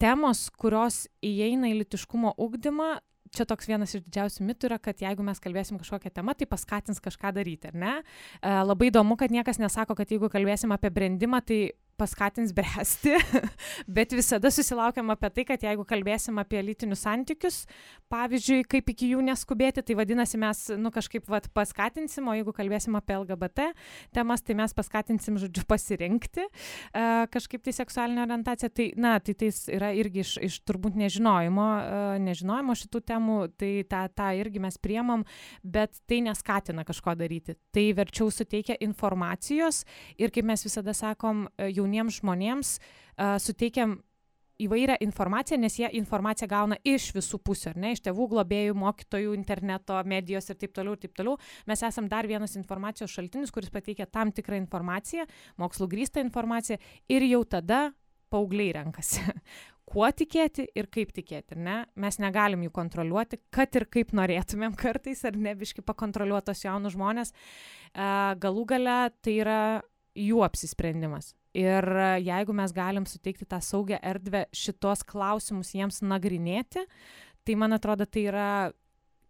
[0.00, 2.98] temos, kurios įeina į litiškumo ugdymą,
[3.34, 7.02] čia toks vienas iš didžiausių mitų yra, kad jeigu mes kalbėsim kažkokią temą, tai paskatins
[7.02, 7.92] kažką daryti, ar ne?
[8.40, 11.60] E, labai įdomu, kad niekas nesako, kad jeigu kalbėsim apie brandimą, tai
[12.00, 13.16] paskatins bręsti,
[13.96, 17.62] bet visada susilaukiam apie tai, kad jeigu kalbėsim apie lytinius santykius,
[18.10, 22.96] pavyzdžiui, kaip iki jų neskubėti, tai vadinasi mes, nu, kažkaip vat, paskatinsim, o jeigu kalbėsim
[22.98, 23.70] apie LGBT
[24.16, 28.72] temas, tai mes paskatinsim, žodžiu, pasirinkti uh, kažkaip tai seksualinę orientaciją.
[28.74, 33.72] Tai, na, tai tai yra irgi iš, iš turbūt nežinojimo, uh, nežinojimo šitų temų, tai
[33.90, 35.24] tą, tą irgi mes priemam,
[35.62, 37.56] bet tai neskatina kažko daryti.
[37.74, 39.84] Tai verčiau suteikia informacijos
[40.18, 43.98] ir kaip mes visada sakom, jau jauniems žmonėms uh, suteikiam
[44.60, 49.32] įvairią informaciją, nes jie informaciją gauna iš visų pusių, ar ne, iš tėvų, globėjų, mokytojų,
[49.38, 51.38] interneto, medijos ir taip toliau, ir taip toliau.
[51.70, 55.26] Mes esam dar vienas informacijos šaltinis, kuris pateikia tam tikrą informaciją,
[55.60, 57.82] mokslo grįstą informaciją ir jau tada
[58.30, 59.24] paaugliai renkasi,
[59.90, 61.80] kuo tikėti ir kaip tikėti, ne?
[61.98, 67.34] Mes negalim jų kontroliuoti, kad ir kaip norėtumėm kartais, ar nebiški pakontroliuotos jaunus žmonės.
[68.44, 69.60] Galų gale tai yra
[70.14, 71.32] jų apsisprendimas.
[71.56, 71.86] Ir
[72.22, 76.84] jeigu mes galim suteikti tą saugią erdvę šitos klausimus jiems nagrinėti,
[77.42, 78.50] tai man atrodo, tai yra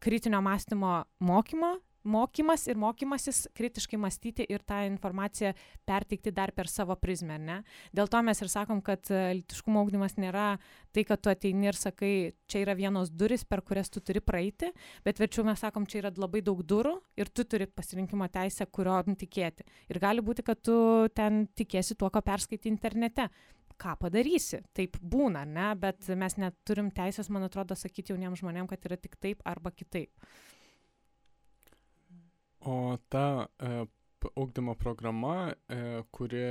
[0.05, 5.53] kritinio mąstymo mokymo mokymas ir mokymasis kritiškai mąstyti ir tą informaciją
[5.89, 7.61] perteikti dar per savo prizmę, ne?
[7.97, 10.55] Dėl to mes ir sakom, kad e, litiškumo augdymas nėra
[10.95, 14.73] tai, kad tu ateini ir sakai, čia yra vienos duris, per kurias tu turi praeiti,
[15.05, 18.99] bet verčiau mes sakom, čia yra labai daug durų ir tu turi pasirinkimo teisę, kurio
[19.01, 19.65] tikėti.
[19.91, 20.75] Ir gali būti, kad tu
[21.15, 23.29] ten tikėsi tuo, ko perskaitai internete
[23.81, 24.61] ką padarysi.
[24.77, 25.73] Taip būna, ne?
[25.81, 30.13] Bet mes neturim teisės, man atrodo, sakyti jauniems žmonėms, kad yra tik taip arba kitaip.
[32.69, 33.87] O ta e,
[34.37, 36.43] ugdymo programa, e, kuri,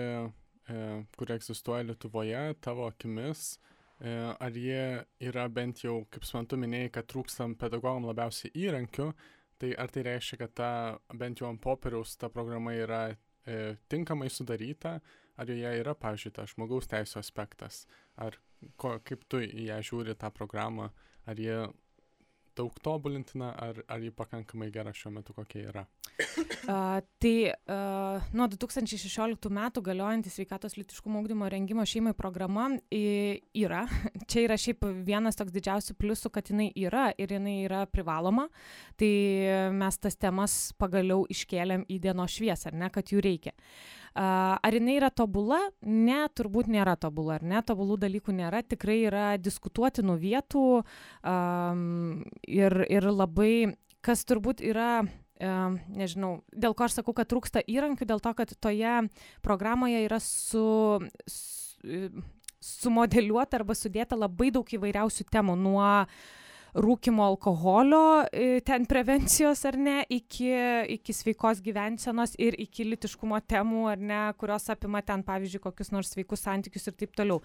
[0.69, 3.59] e, kuri egzistuoja Lietuvoje, tavo akimis,
[3.99, 9.11] e, ar jie yra bent jau, kaip suprantu, minėjai, kad trūkstam pedagogam labiausiai įrankių,
[9.61, 10.71] tai ar tai reiškia, kad ta
[11.13, 14.97] bent jau ant popieriaus ta programa yra e, tinkamai sudaryta,
[15.39, 17.83] ar joje yra, pavyzdžiui, tas žmogaus teisų aspektas,
[18.17, 18.39] ar
[18.81, 20.89] ko, kaip tu į ją žiūri tą programą,
[21.29, 21.59] ar jie
[22.59, 25.85] daug tobulintina, ar, ar ji pakankamai gera šiuo metu, kokia yra?
[26.69, 33.79] Uh, tai uh, nuo 2016 metų galiojantis sveikatos litiškumo ūkdymo rengimo šeimai programa yra.
[34.29, 38.45] Čia yra šiaip vienas toks didžiausių pliusų, kad jinai yra ir jinai yra privaloma.
[39.01, 39.11] Tai
[39.79, 43.55] mes tas temas pagaliau iškėlėm į dienos šviesą, ar ne, kad jų reikia.
[43.55, 45.59] Uh, Ar jinai yra tobula?
[45.85, 47.61] Ne, turbūt nėra tobula, ar ne?
[47.65, 55.05] Tobulų dalykų nėra, tikrai yra diskutuotinų vietų um, ir, ir labai, kas turbūt yra
[55.39, 58.95] nežinau, dėl ko aš sakau, kad trūksta įrankių, dėl to, kad toje
[59.45, 60.99] programoje yra su,
[61.31, 62.09] su,
[62.59, 66.19] sumodeliuota arba sudėta labai daug įvairiausių temų, nuo uh,
[66.75, 70.49] rūkimo alkoholio e, ten prevencijos ar ne, iki,
[70.95, 76.13] iki sveikos gyvensenos ir iki litiškumo temų ar ne, kurios apima ten, pavyzdžiui, kokius nors
[76.13, 77.41] sveikus santykius ir taip toliau.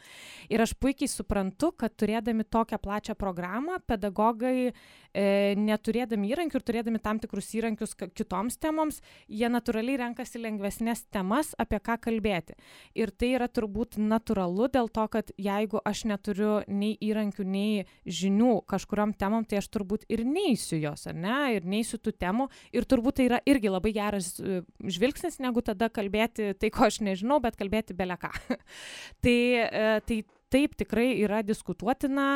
[0.52, 7.00] Ir aš puikiai suprantu, kad turėdami tokią plačią programą, pedagogai e, neturėdami įrankių ir turėdami
[7.02, 12.58] tam tikrus įrankius kitoms temoms, jie natūraliai renkasi lengvesnės temas, apie ką kalbėti.
[12.98, 18.60] Ir tai yra turbūt natūralu dėl to, kad jeigu aš neturiu nei įrankių, nei žinių
[18.68, 22.48] kažkuriam temom, tai aš turbūt ir neįsiu jos, ar ne, ir neįsiu tų temų.
[22.76, 24.62] Ir turbūt tai yra irgi labai geras e,
[24.96, 28.32] žvilgsnis, negu tada kalbėti tai, ko aš nežinau, bet kalbėti beleką.
[29.24, 30.20] tai, e, tai
[30.54, 32.28] taip tikrai yra diskutuotina.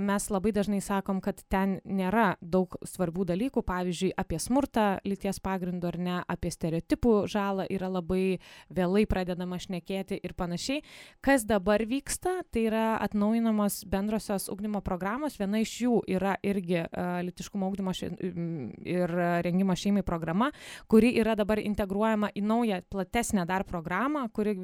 [0.00, 5.90] Mes labai dažnai sakom, kad ten nėra daug svarbių dalykų, pavyzdžiui, apie smurtą lyties pagrindu
[5.90, 8.40] ar ne, apie stereotipų žalą yra labai
[8.72, 10.84] vėlai pradedama šnekėti ir panašiai.
[11.24, 15.36] Kas dabar vyksta, tai yra atnaujinamos bendrosios ugdymo programos.
[15.40, 16.86] Viena iš jų yra irgi
[17.28, 18.12] litiškumo ugdymo še...
[18.16, 20.50] ir rengimo šeimai programa,
[20.88, 24.56] kuri yra dabar integruojama į naują, platesnę dar programą, kuri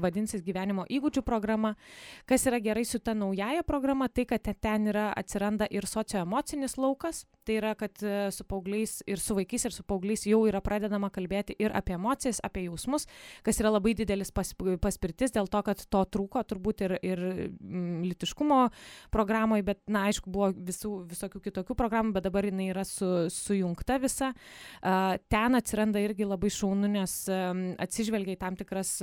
[0.00, 1.74] vadinsis gyvenimo įgūdžių programa.
[2.28, 7.24] Kas yra gerai su ta naujaja programa, tai kad ten yra atsiranda ir socioemocinis laukas,
[7.48, 11.10] tai yra, kad e, su paaugliais ir su vaikais ir su paaugliais jau yra pradedama
[11.14, 13.08] kalbėti ir apie emocijas, apie jausmus,
[13.46, 18.02] kas yra labai didelis pas, paspirtis dėl to, kad to trūko turbūt ir, ir mm,
[18.10, 18.60] litiškumo
[19.14, 23.98] programoje, bet, na, aišku, buvo visų, visokių kitokių programų, bet dabar jinai yra su, sujungta
[24.02, 24.32] visa.
[25.32, 28.98] Ten atsiranda irgi labai šaunu, nes atsižvelgia į tam tikras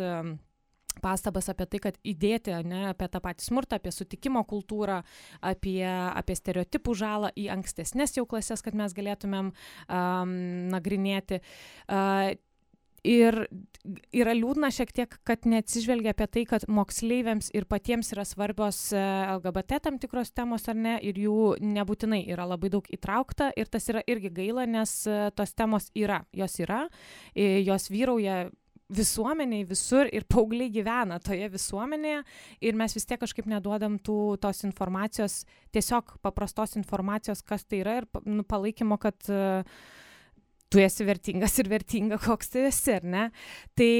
[1.03, 5.01] pastabas apie tai, kad įdėti ne, apie tą patį smurtą, apie sutikimo kultūrą,
[5.41, 10.36] apie, apie stereotipų žalą į ankstesnės jau klasės, kad mes galėtumėm um,
[10.73, 11.41] nagrinėti.
[11.86, 12.36] Uh,
[13.05, 13.36] Ir
[14.15, 19.77] yra liūdna šiek tiek, kad neatsižvelgia apie tai, kad moksleiviams ir patiems yra svarbios LGBT
[19.86, 23.51] tam tikros temos ar ne, ir jų nebūtinai yra labai daug įtraukta.
[23.53, 24.97] Ir tas yra irgi gaila, nes
[25.38, 26.86] tos temos yra, jos yra,
[27.36, 28.47] jos vyrauja
[28.93, 32.19] visuomeniai visur ir paaugliai gyvena toje visuomenėje
[32.69, 35.39] ir mes vis tiek kažkaip neduodam tų tos informacijos
[35.74, 39.17] tiesiog paprastos informacijos kas tai yra ir nu palaikymo kad
[40.69, 43.23] tu esi vertingas ir vertinga, koks tu esi, ar ne?
[43.78, 43.91] Tai,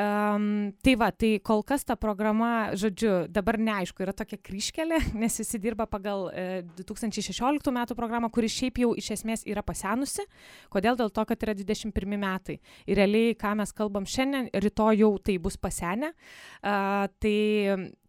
[0.00, 0.46] um,
[0.84, 5.60] tai va, tai kol kas ta programa, žodžiu, dabar neaišku, yra tokia kryškelė, nes visi
[5.62, 6.46] dirba pagal e,
[6.78, 10.26] 2016 metų programą, kuri šiaip jau iš esmės yra pasenusi.
[10.72, 10.98] Kodėl?
[11.00, 12.60] Dėl to, kad yra 21 metai.
[12.86, 16.14] Ir realiai, ką mes kalbam šiandien, rytoj jau tai bus pasenę.
[16.62, 17.38] Uh, tai,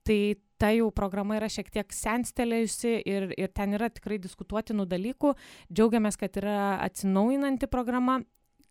[0.06, 0.20] tai
[0.62, 5.36] ta jau programa yra šiek tiek senstelėjusi ir, ir ten yra tikrai diskutuotinų dalykų.
[5.72, 8.22] Džiaugiamės, kad yra atsinaujinanti programa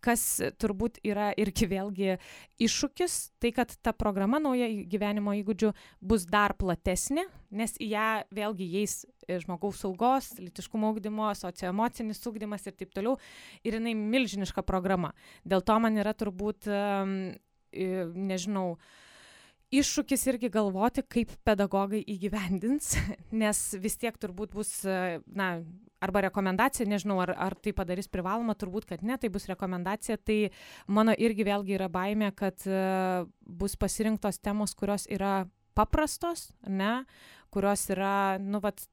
[0.05, 0.23] kas
[0.61, 2.17] turbūt yra irgi vėlgi
[2.63, 5.71] iššūkis, tai kad ta programa nauja gyvenimo įgūdžių
[6.05, 8.99] bus dar platesnė, nes į ją vėlgi įeis
[9.45, 13.17] žmogaus saugos, litiškumo ugdymo, socioemocinis ugdymas ir taip toliau.
[13.65, 15.15] Ir jinai milžiniška programa.
[15.49, 16.69] Dėl to man yra turbūt,
[17.73, 18.67] nežinau,
[19.81, 22.95] iššūkis irgi galvoti, kaip pedagogai įgyvendins,
[23.43, 25.49] nes vis tiek turbūt bus, na,
[26.05, 30.39] arba rekomendacija, nežinau, ar, ar tai padarys privaloma, turbūt, kad ne, tai bus rekomendacija, tai
[30.87, 37.05] mano irgi vėlgi yra baime, kad uh, bus pasirinktos temos, kurios yra paprastos, ne,
[37.55, 38.85] kurios yra, nu, vat,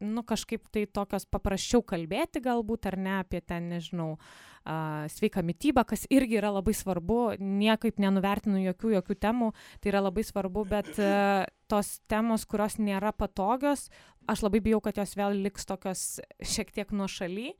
[0.00, 5.84] nu, kažkaip tai tokios paprasčiau kalbėti galbūt, ar ne, apie ten, nežinau, uh, sveiką mytybą,
[5.88, 10.92] kas irgi yra labai svarbu, niekaip nenuvertinu jokių, jokių temų, tai yra labai svarbu, bet
[10.96, 13.88] uh, tos temos, kurios nėra patogios,
[14.28, 16.06] aš labai bijau, kad jos vėl liks tokios
[16.44, 17.54] šiek tiek nuo šaly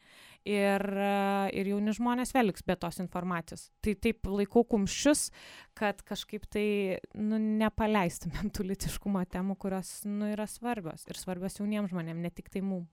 [0.48, 0.84] ir,
[1.52, 3.68] ir jauni žmonės vėl liks be tos informacijos.
[3.84, 5.28] Tai taip laikau kumščius,
[5.78, 6.68] kad kažkaip tai
[7.18, 12.50] nu, nepaleistumėm tų litiškumo temų, kurios nu, yra svarbios ir svarbios jauniems žmonėms, ne tik
[12.54, 12.86] tai mum.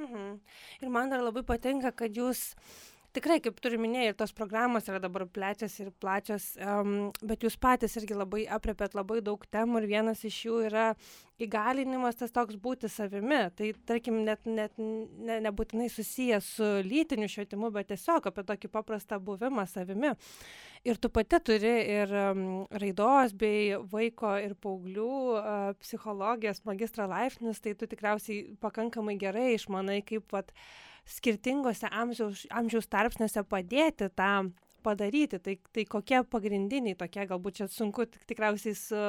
[0.00, 0.40] Mhm.
[0.80, 2.54] Ir man dar labai patinka, kad jūs
[3.16, 7.96] tikrai, kaip turi minėjai, tos programos yra dabar plečiasi ir plačios, um, bet jūs patys
[8.00, 10.86] irgi labai apriepėt labai daug temų ir vienas iš jų yra
[11.40, 13.40] įgalinimas tas toks būti savimi.
[13.56, 19.20] Tai tarkim, net, net ne, nebūtinai susijęs su lytiniu švietimu, bet tiesiog apie tokį paprastą
[19.24, 20.12] buvimą savimi.
[20.88, 27.60] Ir tu pati turi ir um, raidos bei vaiko ir paauglių uh, psichologijos magistro laipsnius,
[27.60, 34.32] tai tu tikriausiai pakankamai gerai išmanai, kaip vat, uh, skirtingose amžiaus, amžiaus tarpsniuose padėti tą
[34.84, 35.40] padaryti.
[35.42, 39.02] Tai, tai kokie pagrindiniai tokie, galbūt čia sunku tikriausiai su,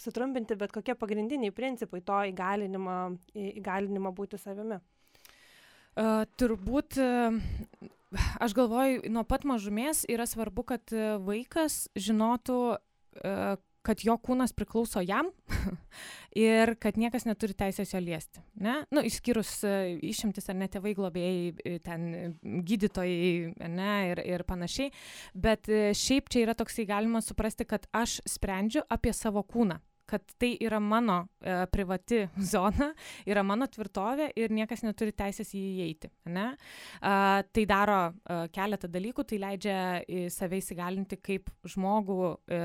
[0.00, 2.98] sutrumpinti, bet kokie pagrindiniai principai to įgalinimo,
[3.34, 4.80] įgalinimo būti savimi?
[5.98, 7.34] Uh, turbūt uh,
[8.44, 10.94] aš galvoju, nuo pat mažumės yra svarbu, kad
[11.26, 12.60] vaikas žinotų,
[13.88, 15.30] kad jo kūnas priklauso jam
[16.48, 18.44] ir kad niekas neturi teisės jo liesti.
[18.60, 18.82] Ne?
[18.92, 22.08] Nu, išskyrus uh, išimtis ar net tėvai globėjai, ten
[22.68, 24.92] gydytojai ne, ir, ir panašiai.
[25.34, 30.54] Bet šiaip čia yra toksai galima suprasti, kad aš sprendžiu apie savo kūną kad tai
[30.64, 32.22] yra mano e, privati
[32.52, 32.90] zona,
[33.28, 36.12] yra mano tvirtovė ir niekas neturi teisės į jį įeiti.
[36.32, 36.46] Ne?
[37.00, 39.76] A, tai daro a, keletą dalykų, tai leidžia
[40.32, 42.62] save įsigalinti kaip žmogų, e,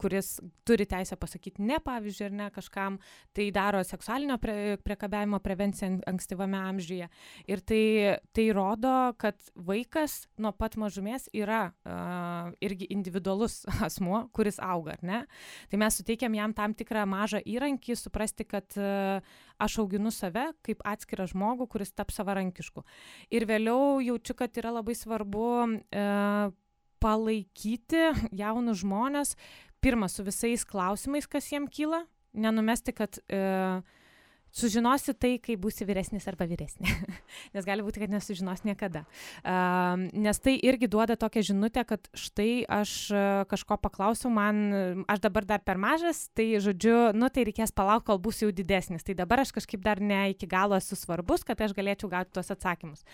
[0.00, 2.96] kuris turi teisę pasakyti ne, pavyzdžiui, ar ne kažkam,
[3.36, 7.10] tai daro seksualinio pre, priekabiavimo prevenciją ankstyvame amžiuje.
[7.50, 7.82] Ir tai,
[8.36, 15.04] tai rodo, kad vaikas nuo pat mažumės yra uh, irgi individualus asmuo, kuris auga, ar
[15.06, 15.20] ne?
[15.70, 19.20] Tai mes suteikiam jam tam tikrą mažą įrankį, suprasti, kad uh,
[19.60, 22.84] aš auginu save kaip atskirą žmogų, kuris taps savarankišku.
[23.34, 26.56] Ir vėliau jaučiu, kad yra labai svarbu uh,
[27.00, 29.34] palaikyti jaunus žmonės,
[29.80, 33.40] pirma, su visais klausimais, kas jiem kyla, nenumesti, kad e,
[34.54, 36.90] sužinosi tai, kai būsi vyresnis arba vyresnė.
[37.54, 39.04] nes gali būti, kad nesužinos niekada.
[39.40, 45.22] Uh, nes tai irgi duoda tokią žinutę, kad štai aš uh, kažko paklausiu, man, aš
[45.24, 49.04] dabar dar per mažas, tai žodžiu, nu tai reikės palaukti, kol bus jau didesnis.
[49.06, 52.50] Tai dabar aš kažkaip dar ne iki galo esu svarbus, kad aš galėčiau gauti tuos
[52.52, 53.04] atsakymus.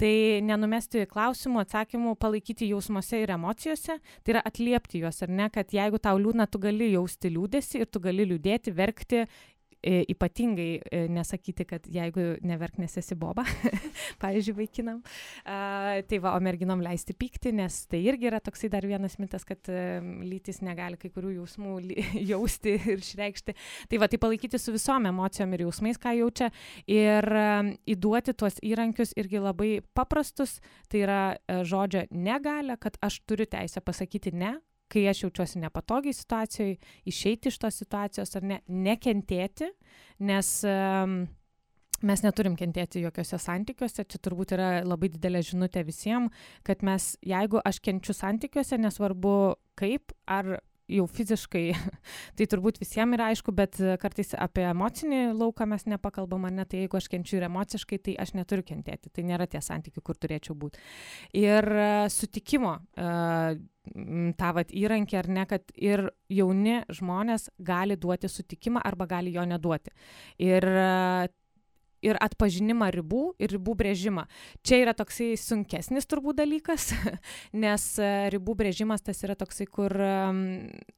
[0.00, 0.12] Tai
[0.46, 6.00] nenumesti klausimų, atsakymų, palaikyti jausmuose ir emocijose, tai yra atliepti juos, ar ne, kad jeigu
[6.02, 9.28] tau liūdna, tu gali jausti liūdėsi ir tu gali liūdėti, verkti e,
[9.82, 13.44] ypatingai e, nesakyti, kad jeigu neverk, nes esi boba,
[14.22, 15.00] pavyzdžiui, vaikinam.
[15.44, 19.70] Tai va, o merginom leisti pykti, nes tai irgi yra toksai dar vienas mitas, kad
[19.72, 21.76] e, lytis negali kai kurių jausmų
[22.32, 23.56] jausti ir išreikšti.
[23.90, 26.50] Tai va, tai palaikyti su visom emocijom ir jausmais, ką jaučia,
[26.90, 27.46] ir e,
[27.94, 30.58] įduoti tuos įrankius irgi labai paprastus,
[30.90, 34.58] tai yra e, žodžio negalę, kad aš turiu teisę pasakyti ne,
[34.90, 36.78] kai aš jaučiuosi nepatogiai situacijoje,
[37.10, 39.70] išeiti iš tos situacijos ar ne, nekentėti,
[40.26, 41.20] nes um,
[42.06, 46.32] mes neturim kentėti jokiuose santykiuose, čia turbūt yra labai didelė žinutė visiems,
[46.66, 49.36] kad mes, jeigu aš kenčiu santykiuose, nesvarbu
[49.80, 50.58] kaip, ar
[50.90, 51.64] jau fiziškai,
[52.36, 56.84] tai turbūt visiems yra aišku, bet kartais apie emocinį lauką mes nepakalbam, ar ne, tai
[56.84, 60.56] jeigu aš kenčiu ir emociškai, tai aš neturiu kentėti, tai nėra tie santykiai, kur turėčiau
[60.58, 60.82] būti.
[61.40, 61.68] Ir
[62.12, 63.58] sutikimo uh,
[64.38, 69.44] tą vat įrankį ar ne, kad ir jauni žmonės gali duoti sutikimą arba gali jo
[69.48, 69.94] neduoti.
[70.42, 70.66] Ir
[72.04, 74.26] ir atpažinimą ribų ir ribų brėžimą.
[74.66, 76.90] Čia yra toksai sunkesnis turbūt dalykas,
[77.64, 77.86] nes
[78.34, 79.94] ribų brėžimas tas yra toksai, kur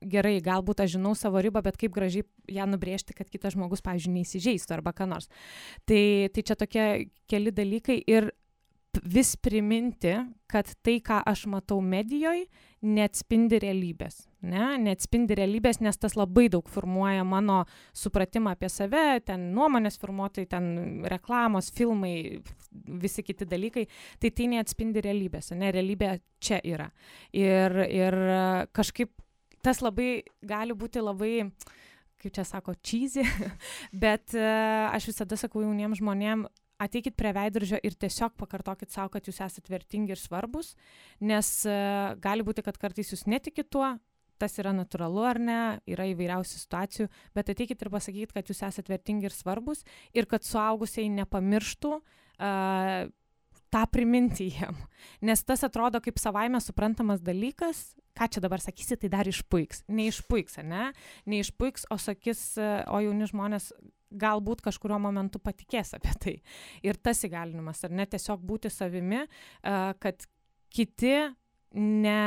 [0.00, 4.16] gerai, galbūt aš žinau savo ribą, bet kaip gražiai ją nubrėžti, kad kitas žmogus, pavyzdžiui,
[4.20, 5.30] neįsižeistų arba ką nors.
[5.88, 6.02] Tai,
[6.34, 6.86] tai čia tokie
[7.30, 8.32] keli dalykai ir
[9.00, 10.12] vis priminti,
[10.50, 12.44] kad tai, ką aš matau medijoje,
[12.82, 14.26] neatspindi realybės.
[14.42, 14.72] Ne?
[14.82, 17.62] Neatspindi realybės, nes tas labai daug formuoja mano
[17.96, 20.66] supratimą apie save, ten nuomonės formuotojai, ten
[21.08, 22.42] reklamos, filmai,
[23.02, 23.86] visi kiti dalykai.
[24.20, 25.70] Tai tai neatspindi realybės, ne?
[25.72, 26.90] Realybė čia yra.
[27.32, 28.18] Ir, ir
[28.74, 29.14] kažkaip
[29.62, 31.36] tas labai gali būti labai
[32.22, 33.24] kaip čia sako, cheesy,
[34.04, 36.46] bet uh, aš visada sakau jauniems žmonėms,
[36.82, 40.74] ateikit prie veidrodžio ir tiesiog pakartokit sau, kad jūs esate vertingi ir svarbus,
[41.20, 43.94] nes uh, gali būti, kad kartais jūs netikit tuo,
[44.42, 48.90] tas yra natūralu ar ne, yra įvairiausių situacijų, bet ateikit ir pasakykit, kad jūs esate
[48.90, 49.84] vertingi ir svarbus
[50.16, 53.10] ir kad suaugusiai nepamirštų uh,
[53.72, 54.76] tą priminti jiem.
[55.24, 59.86] Nes tas atrodo kaip savaime suprantamas dalykas, ką čia dabar sakysi, tai dar išpuiks.
[59.88, 60.90] Neišpuiks, ne?
[61.30, 63.70] Neišpuiks, o sakys, o jauni žmonės
[64.18, 66.34] galbūt kažkurio momentu patikės apie tai.
[66.86, 69.24] Ir tas įgalinimas, ar ne tiesiog būti savimi,
[69.62, 70.26] kad
[70.72, 71.16] kiti,
[71.78, 72.18] ne,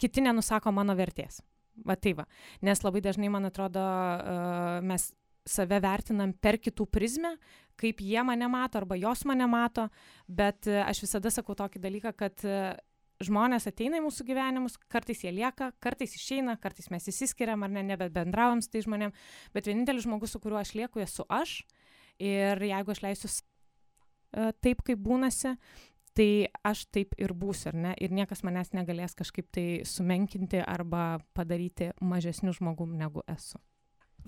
[0.00, 1.40] kiti nenusako mano vertės.
[1.88, 2.26] Va tai va.
[2.60, 3.82] Nes labai dažnai, man atrodo,
[4.84, 5.08] mes
[5.48, 7.32] save vertinam per kitų prizmę,
[7.80, 9.88] kaip jie mane mato arba jos mane mato,
[10.28, 12.44] bet aš visada sakau tokį dalyką, kad
[13.26, 17.84] žmonės ateina į mūsų gyvenimus, kartais jie lieka, kartais išeina, kartais mes įsiskiriam ar ne,
[17.92, 19.14] nebebendravom su tai žmonėm,
[19.54, 21.62] bet vienintelis žmogus, su kuriuo aš lieku, esu aš.
[22.22, 25.56] Ir jeigu aš leisiu uh, taip, kaip būnasi,
[26.16, 26.28] tai
[26.68, 27.92] aš taip ir būsiu, ar ne?
[28.02, 33.60] Ir niekas manęs negalės kažkaip tai sumenkinti arba padaryti mažesniu žmogum, negu esu.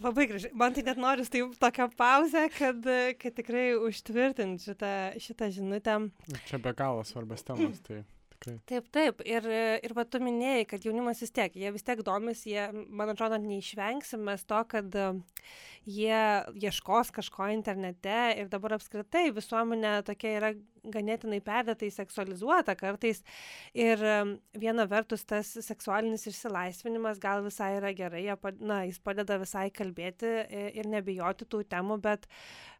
[0.02, 0.50] Labai gražiai.
[0.58, 2.86] Man tai net noris tai tokią pauzę, kad,
[3.20, 4.90] kad tikrai užtvirtint šitą,
[5.22, 5.98] šitą žinutę.
[6.48, 7.78] Čia be galo svarbios temos.
[7.86, 8.00] Tai
[8.68, 9.22] Taip, taip.
[9.28, 9.46] Ir,
[9.84, 13.38] ir va tu minėjai, kad jaunimas vis tiek, jie vis tiek domis, jie, man atrodo,
[13.40, 15.22] neišvengsim mes to, kad uh,
[15.84, 16.20] jie
[16.64, 20.50] ieškos kažko internete ir dabar apskritai visuomenė tokia yra
[20.94, 23.22] ganėtinai perdėtai seksualizuota kartais.
[23.76, 28.26] Ir um, viena vertus tas seksualinis išsilaisvinimas gal visai yra gerai,
[28.60, 30.32] na, jis padeda visai kalbėti
[30.74, 32.28] ir nebijoti tų temų, bet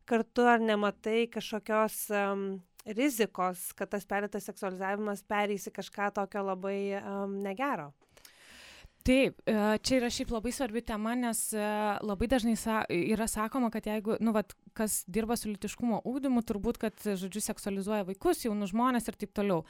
[0.08, 2.48] kartu ar nematai kažkokios um,
[2.84, 7.92] rizikos, kad tas perdėtas seksualizavimas pereis į kažką tokio labai um, negero?
[9.04, 9.54] taip e,
[9.84, 11.64] čia yra šiaip labai svarbi tema nes e,
[12.04, 12.54] labai dažnai
[12.96, 18.06] yra sakoma kad jeigu nu vat kas dirba su lytiškumo ugdymu turbūt kad žodžiu seksualizuoja
[18.08, 19.64] vaikus jaunus žmones ir taip toliau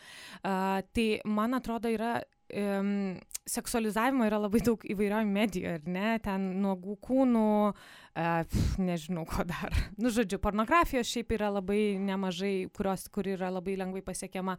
[0.47, 2.21] a tai man atrodo yra
[2.53, 3.17] um,
[3.49, 6.15] seksualizavimo yra labai daug įvairioj medijoj, ar ne?
[6.25, 8.57] Ten nuogų kūnų, uh,
[8.89, 9.75] nežinau ko dar.
[10.01, 14.57] Nu, žodžiu, pornografijos šiaip yra labai nemažai, kurios, kur yra labai lengvai pasiekiama.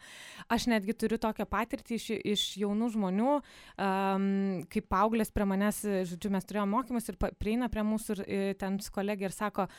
[0.51, 4.27] Aš netgi turiu tokią patirtį iš, iš jaunų žmonių, um,
[4.71, 5.81] kaip paauglės prie manęs,
[6.11, 9.69] žodžiu, mes turėjome mokymus ir prieina prie mūsų ir, ir ten kolegė ir sako,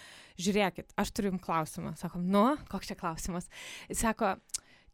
[0.40, 1.94] žiūrėkit, aš turiu jums klausimą.
[2.00, 3.50] Sakom, nu, koks čia klausimas?
[3.94, 4.34] Sako,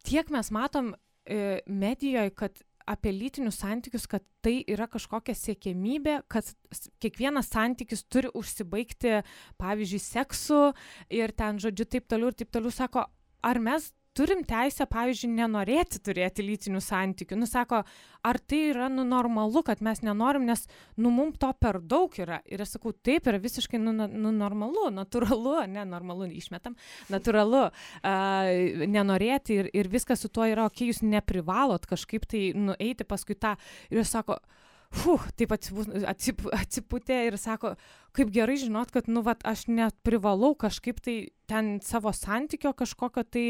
[0.07, 0.93] tiek mes matom
[1.25, 6.49] e, medijoje, kad apie lytinius santykius, kad tai yra kažkokia siekėmybė, kad
[7.03, 9.21] kiekvienas santykis turi užsibaigti,
[9.63, 10.61] pavyzdžiui, seksu
[11.13, 13.07] ir ten, žodžiu, taip toliau ir taip toliau sako,
[13.43, 17.39] ar mes turim teisę, pavyzdžiui, nenorėti turėti lytinių santykių.
[17.41, 17.83] Nu, sako,
[18.27, 20.65] ar tai yra nu, normalu, kad mes nenorim, nes,
[21.01, 22.43] nu, mums to per daug yra.
[22.51, 26.77] Ir aš sakau, taip yra visiškai, nu, nu normalu, natūralu, ne, normalu, išmetam,
[27.13, 28.51] natūralu uh,
[28.97, 33.39] nenorėti ir, ir viskas su tuo yra, okei, okay, jūs neprivalot kažkaip tai nueiti paskui
[33.39, 33.57] tą.
[33.91, 34.41] Ir jis sako,
[34.93, 37.71] Fuh, taip atsip, atsiputė ir sako,
[38.13, 41.15] kaip gerai žinot, kad, nu, vat, aš net privalau kažkaip tai
[41.49, 43.47] ten savo santykio kažkokio tai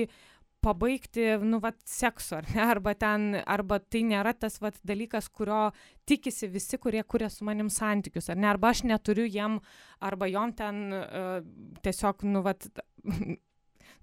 [0.63, 5.71] pabaigti, nu, vat, seksu, ar ne, arba ten, arba tai nėra tas, vat, dalykas, kurio
[6.09, 9.61] tikisi visi, kurie kuria su manim santykius, ar ne, arba aš neturiu jam,
[10.03, 11.39] arba jom ten uh,
[11.83, 12.69] tiesiog, nu, vat,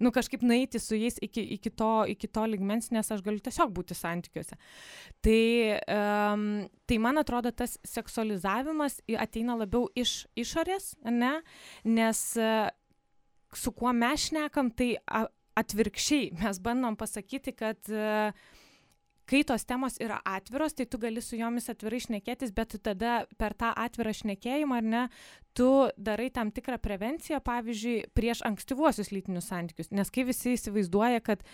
[0.00, 3.72] nu, kažkaip nueiti su jais iki, iki, to, iki to ligmens, nes aš galiu tiesiog
[3.76, 4.58] būti santykiuose.
[5.24, 5.40] Tai,
[5.96, 6.46] um,
[6.88, 11.38] tai man atrodo, tas seksualizavimas ateina labiau iš išorės, ne,
[11.88, 12.68] nes uh,
[13.56, 15.26] su kuo mes šnekam, tai a,
[15.58, 18.32] atvirkščiai mes bandom pasakyti, kad e,
[19.30, 23.54] kai tos temos yra atviros, tai tu gali su jomis atvirai šnekėtis, bet tada per
[23.58, 25.04] tą atvirą šnekėjimą, ar ne,
[25.54, 29.92] tu darai tam tikrą prevenciją, pavyzdžiui, prieš ankstyvuosius lytinius santykius.
[29.94, 31.46] Nes kai visi įsivaizduoja, kad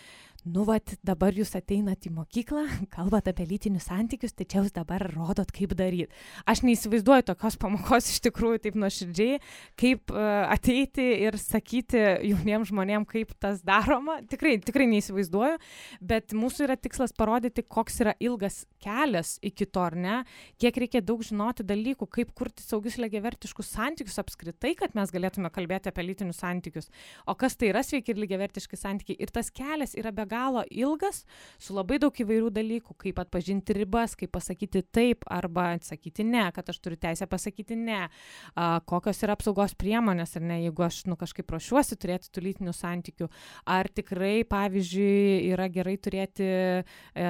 [0.47, 5.03] nu vat dabar jūs ateinat į mokyklą, kalbat apie lytinius santykius, tai čia jūs dabar
[5.11, 6.15] rodot, kaip daryti.
[6.49, 9.41] Aš neįsivaizduoju tokios pamokos iš tikrųjų taip nuoširdžiai,
[9.81, 14.21] kaip uh, ateiti ir sakyti jauniems žmonėms, kaip tas daroma.
[14.31, 15.59] Tikrai, tikrai neįsivaizduoju,
[16.01, 20.21] bet mūsų yra tikslas parodyti, koks yra ilgas kelias iki to, ar ne,
[20.63, 25.91] kiek reikia daug žinoti dalykų, kaip kurti saugius lygiavertiškus santykius apskritai, kad mes galėtume kalbėti
[25.91, 26.91] apie lytinius santykius.
[27.27, 29.19] O kas tai yra sveiki ir lygiavertiški santykiai.
[29.23, 31.25] Ir tas kelias yra be galo galo ilgas,
[31.59, 36.69] su labai daug įvairių dalykų, kaip atpažinti ribas, kaip pasakyti taip arba sakyti ne, kad
[36.71, 41.17] aš turiu teisę pasakyti ne, a, kokios yra apsaugos priemonės, ar ne, jeigu aš nu,
[41.19, 43.29] kažkaip ruošiuosi turėti tų lytinių santykių,
[43.77, 46.49] ar tikrai, pavyzdžiui, yra gerai turėti,
[46.83, 47.29] e,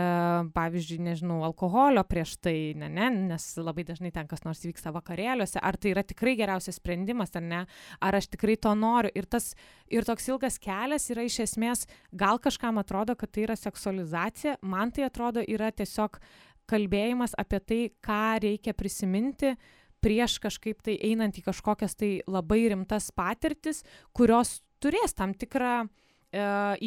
[0.57, 5.61] pavyzdžiui, nežinau, alkoholio prieš tai, ne, ne, nes labai dažnai ten kas nors vyksta vakarėliuose,
[5.63, 7.65] ar tai yra tikrai geriausias sprendimas, ar ne,
[8.01, 9.13] ar aš tikrai to noriu.
[9.17, 9.53] Ir, tas,
[9.93, 14.93] ir toks ilgas kelias yra iš esmės, gal kažkam atrodo, kad tai yra seksualizacija, man
[14.95, 16.21] tai atrodo yra tiesiog
[16.71, 19.55] kalbėjimas apie tai, ką reikia prisiminti
[20.03, 23.83] prieš kažkaip tai einant į kažkokias tai labai rimtas patirtis,
[24.15, 25.89] kurios turės tam tikrą e,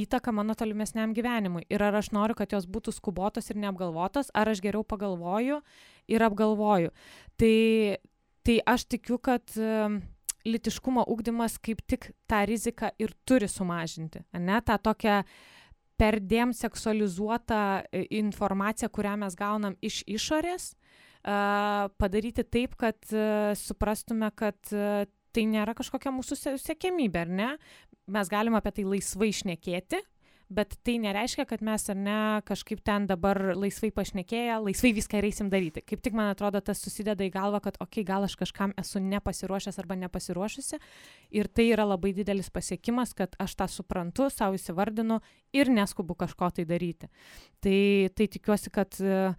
[0.03, 1.65] įtaką mano tolimesniam gyvenimui.
[1.71, 5.59] Ir ar aš noriu, kad jos būtų skubotos ir neapgalvotos, ar aš geriau pagalvoju
[6.11, 6.93] ir apgalvoju.
[7.39, 7.55] Tai,
[8.45, 9.73] tai aš tikiu, kad e,
[10.49, 14.23] litiškumo ugdymas kaip tik tą riziką ir turi sumažinti.
[14.33, 14.59] Ne?
[14.65, 15.23] Ta tokia
[15.99, 20.73] perdėm seksualizuota e, informacija, kurią mes gaunam iš išorės,
[21.99, 27.49] padaryti taip, kad e, suprastume, kad e, tai nėra kažkokia mūsų sėkmybė, ar ne?
[28.09, 29.99] Mes galim apie tai laisvai išnekėti,
[30.49, 35.51] bet tai nereiškia, kad mes ar ne kažkaip ten dabar laisvai pašnekėję, laisvai viską reisim
[35.53, 35.83] daryti.
[35.85, 39.01] Kaip tik man atrodo, tas susideda į galvą, kad, okei, okay, gal aš kažkam esu
[39.03, 40.81] nepasiruošęs arba nepasiruošusi
[41.37, 45.21] ir tai yra labai didelis pasiekimas, kad aš tą suprantu, savo įsivardinu
[45.53, 47.11] ir neskubu kažko tai daryti.
[47.61, 47.79] Tai,
[48.17, 49.37] tai tikiuosi, kad uh,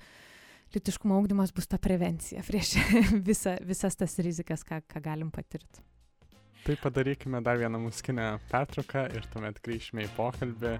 [0.74, 2.76] litiškumo augdymas bus ta prevencija prieš
[3.28, 5.82] visa, visas tas rizikas, ką, ką galim patirti.
[6.64, 10.74] Tai padarykime dar vieną muzikinę pertrauką ir tuomet grįšime į pokalbį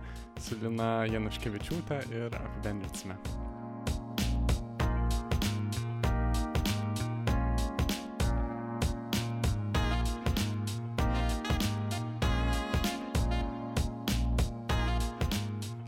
[0.44, 3.16] su Lina Januškevičiūtė ir apibendrinsime.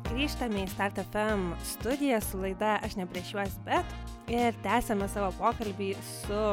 [0.09, 3.97] Grįžtame į Start FM studiją su laida Aš ne prieš juos, bet
[4.33, 6.45] ir tęsėme savo pokalbį su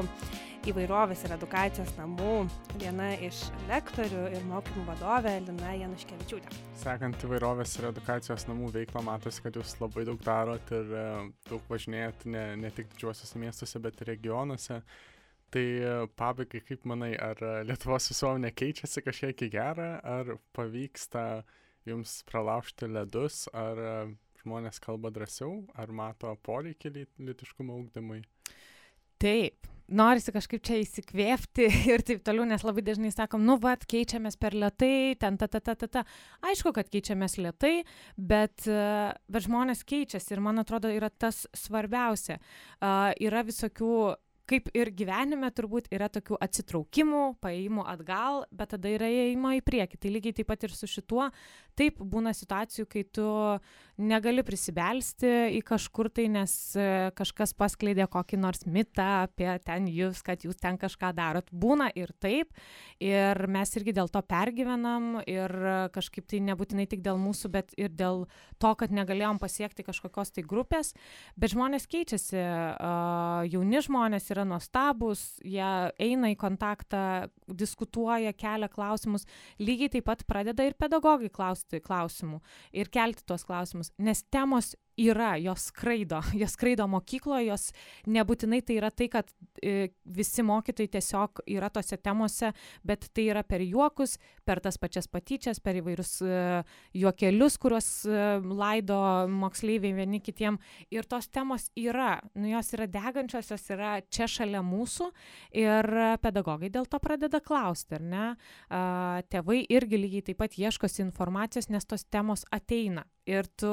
[0.68, 2.34] įvairovės ir edukacijos namų
[2.82, 6.58] viena iš lektorių ir mokymų vadovė Lina Januškevičiūtė.
[6.82, 11.06] Sekant įvairovės ir edukacijos namų veiklą, matosi, kad jūs labai daug darot ir e,
[11.48, 14.82] daug važinėjat ne, ne tik didžiuosiuose miestuose, bet ir regionuose.
[15.50, 21.46] Tai e, pabaigai, kaip manai, ar Lietuvos visuomenė keičiasi kažkiek į gerą, ar pavyksta
[21.88, 23.96] jums pralaužti ledus, ar e,
[24.44, 28.22] žmonės kalba drąsiau, ar mato poreikį litiškumo ūkdymui?
[29.20, 34.40] Taip, norisi kažkaip čia įsikvėpti ir taip toliau, nes labai dažnai sakom, nu, vad, keičiamės
[34.40, 36.06] per lietai, ten ta, ta, ta, ta, ta.
[36.46, 37.74] Aišku, kad keičiamės lietai,
[38.16, 42.40] bet, e, bet žmonės keičiasi ir man atrodo yra tas svarbiausia.
[42.80, 43.94] Uh, yra visokių
[44.50, 50.00] kaip ir gyvenime turbūt yra tokių atsitraukimų, paėjimų atgal, bet tada yra ėjimo į priekį.
[50.02, 51.30] Tai lygiai taip pat ir su šituo.
[51.80, 53.28] Taip būna situacijų, kai tu
[54.04, 60.20] negali prisibelsti į kažkur tai, nes e, kažkas paskleidė kokį nors mitą apie ten jūs,
[60.26, 61.48] kad jūs ten kažką darot.
[61.52, 62.52] Būna ir taip.
[63.00, 65.54] Ir mes irgi dėl to pergyvenam ir
[65.96, 68.26] kažkaip tai nebūtinai tik dėl mūsų, bet ir dėl
[68.60, 70.92] to, kad negalėjom pasiekti kažkokios tai grupės.
[71.40, 72.44] Bet žmonės keičiasi.
[73.54, 75.70] Jauni žmonės yra nuostabus, jie
[76.02, 79.28] eina į kontaktą, diskutuoja, kelia klausimus.
[79.60, 82.42] Lygiai taip pat pradeda ir pedagogai klausti klausimų
[82.74, 87.70] ir kelti tuos klausimus, nes temos yra, jos skraido, jos skraido mokykloje, jos
[88.10, 89.32] nebūtinai tai yra tai, kad
[89.64, 92.52] e, visi mokytojai tiesiog yra tose temose,
[92.86, 96.42] bet tai yra per juokus, per tas pačias patyčias, per įvairius e,
[97.02, 99.00] juokelius, kuriuos e, laido
[99.32, 100.60] moksleiviai vieni kitiem.
[100.94, 105.10] Ir tos temos yra, nu, jos yra degančios, jos yra čia šalia mūsų
[105.60, 105.92] ir
[106.24, 108.26] pedagogai dėl to pradeda klausti, ar ne?
[109.32, 113.06] Tėvai irgi lygiai taip pat ieškosi informacijos, nes tos temos ateina.
[113.30, 113.72] Ir tu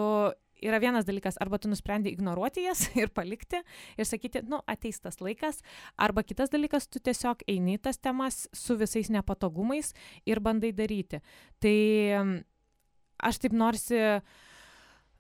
[0.63, 3.63] yra vienas dalykas, arba tu nusprendi ignoruoti jas ir palikti
[3.97, 5.63] ir sakyti, nu, ateis tas laikas,
[5.97, 9.93] arba kitas dalykas, tu tiesiog eini tas temas su visais nepatogumais
[10.27, 11.23] ir bandai daryti.
[11.61, 11.77] Tai
[13.17, 14.01] aš taip norisi,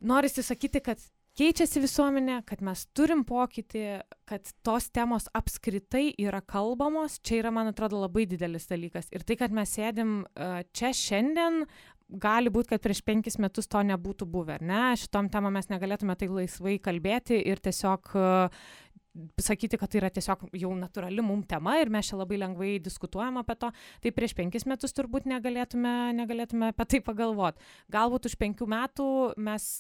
[0.01, 1.01] norisi sakyti, kad
[1.37, 3.85] keičiasi visuomenė, kad mes turim pokytį,
[4.29, 9.11] kad tos temos apskritai yra kalbamos, čia yra, man atrodo, labai didelis dalykas.
[9.13, 10.23] Ir tai, kad mes sėdim
[10.77, 11.67] čia šiandien,
[12.09, 14.83] gali būt kad prieš penkis metus to nebūtų buvę, ar ne?
[14.99, 18.67] Šitom temom mes negalėtume tai laisvai kalbėti ir tiesiog uh,
[19.41, 23.41] sakyti, kad tai yra tiesiog jau natūrali mum tema ir mes čia labai lengvai diskutuojam
[23.41, 23.71] apie to,
[24.03, 27.63] tai prieš penkis metus turbūt negalėtume, negalėtume apie tai pagalvoti.
[27.93, 29.09] Galbūt už penkių metų
[29.49, 29.71] mes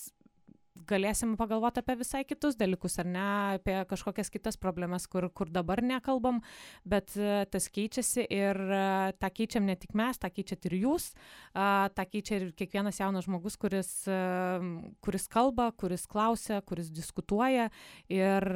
[0.88, 3.24] galėsim pagalvoti apie visai kitus dalykus, ar ne,
[3.58, 6.40] apie kažkokias kitas problemas, kur, kur dabar nekalbam,
[6.88, 11.10] bet uh, tas keičiasi ir uh, tą keičiam ne tik mes, tą keičiat ir jūs,
[11.52, 14.64] tą keičia ir kiekvienas jaunas žmogus, kuris, uh,
[15.04, 17.68] kuris kalba, kuris klausia, kuris diskutuoja
[18.12, 18.46] ir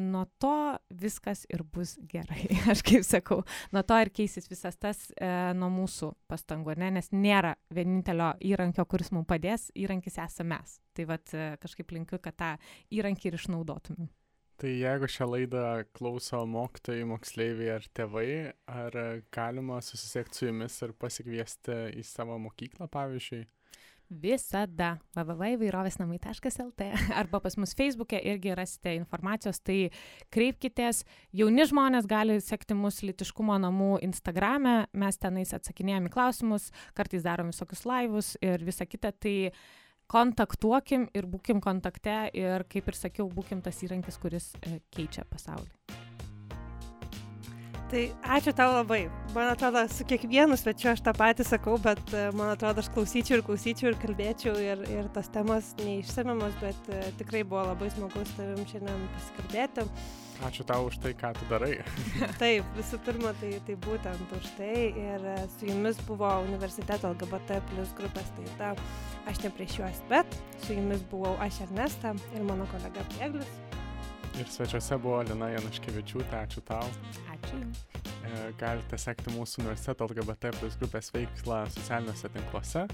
[0.00, 0.54] nuo to
[0.90, 3.42] viskas ir bus gerai, aš kaip sakau,
[3.74, 5.06] nuo to ir keisis visas tas
[5.56, 6.92] nuo mūsų pastangų, ne?
[6.98, 10.83] nes nėra vienintelio įrankio, kuris mums padės, įrankis esame mes.
[10.94, 12.52] Tai vat kažkaip linkiu, kad tą
[12.94, 14.12] įrankį ir išnaudotumėm.
[14.62, 15.64] Tai jeigu šią laidą
[15.98, 18.28] klauso mokytojai, moksleiviai ar tėvai,
[18.70, 18.96] ar
[19.34, 23.42] galima susisiekti su jumis ir pasikviesti į savo mokyklą, pavyzdžiui?
[24.04, 26.86] Visada www.įvairovėsnamai.lt
[27.20, 29.88] arba pas mus Facebook'e irgi rasite informacijos, tai
[30.34, 31.02] kreipkitės.
[31.34, 37.86] Jauni žmonės gali sekti mus litiškumo namų Instagram'e, mes tenais atsakinėjame klausimus, kartais darom visokius
[37.88, 39.10] laivus ir visa kita.
[39.16, 39.34] Tai
[40.10, 45.70] kontaktuokim ir būkim kontakte ir, kaip ir sakiau, būkim tas įrankis, kuris e, keičia pasaulį.
[47.94, 48.02] Tai
[48.36, 49.04] ačiū tau labai.
[49.36, 53.38] Man atrodo, su kiekvienu svečiu aš tą patį sakau, bet e, man atrodo, aš klausyčiau
[53.38, 58.24] ir klausyčiau ir kalbėčiau ir, ir tos temos neišsamiamos, bet uh, tikrai buvo labai smagu
[58.24, 59.86] su tavim šiandien pasikalbėti.
[60.44, 61.78] Ačiū tau už tai, ką tu darai.
[62.42, 64.90] Taip, visų pirma, tai, tai būtent už tai.
[64.92, 65.24] Ir
[65.56, 68.74] su jumis buvo universiteto LGBT plus grupės taita.
[69.30, 70.36] Aš ne prieš juos, bet
[70.66, 73.56] su jumis buvau aš Ernesta ir mano kolega Pieglis.
[74.34, 76.84] Ir svečiuose buvo Lina Januškevičiūtė, ačiū tau.
[77.36, 77.60] Ačiū.
[78.24, 82.86] E, galite sekti mūsų universiteto LGBT plus grupės veiklą socialiniuose tinkluose.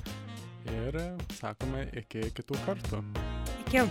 [0.71, 1.03] Ir
[1.41, 3.05] sakome iki kitų kartų.
[3.65, 3.87] Iki.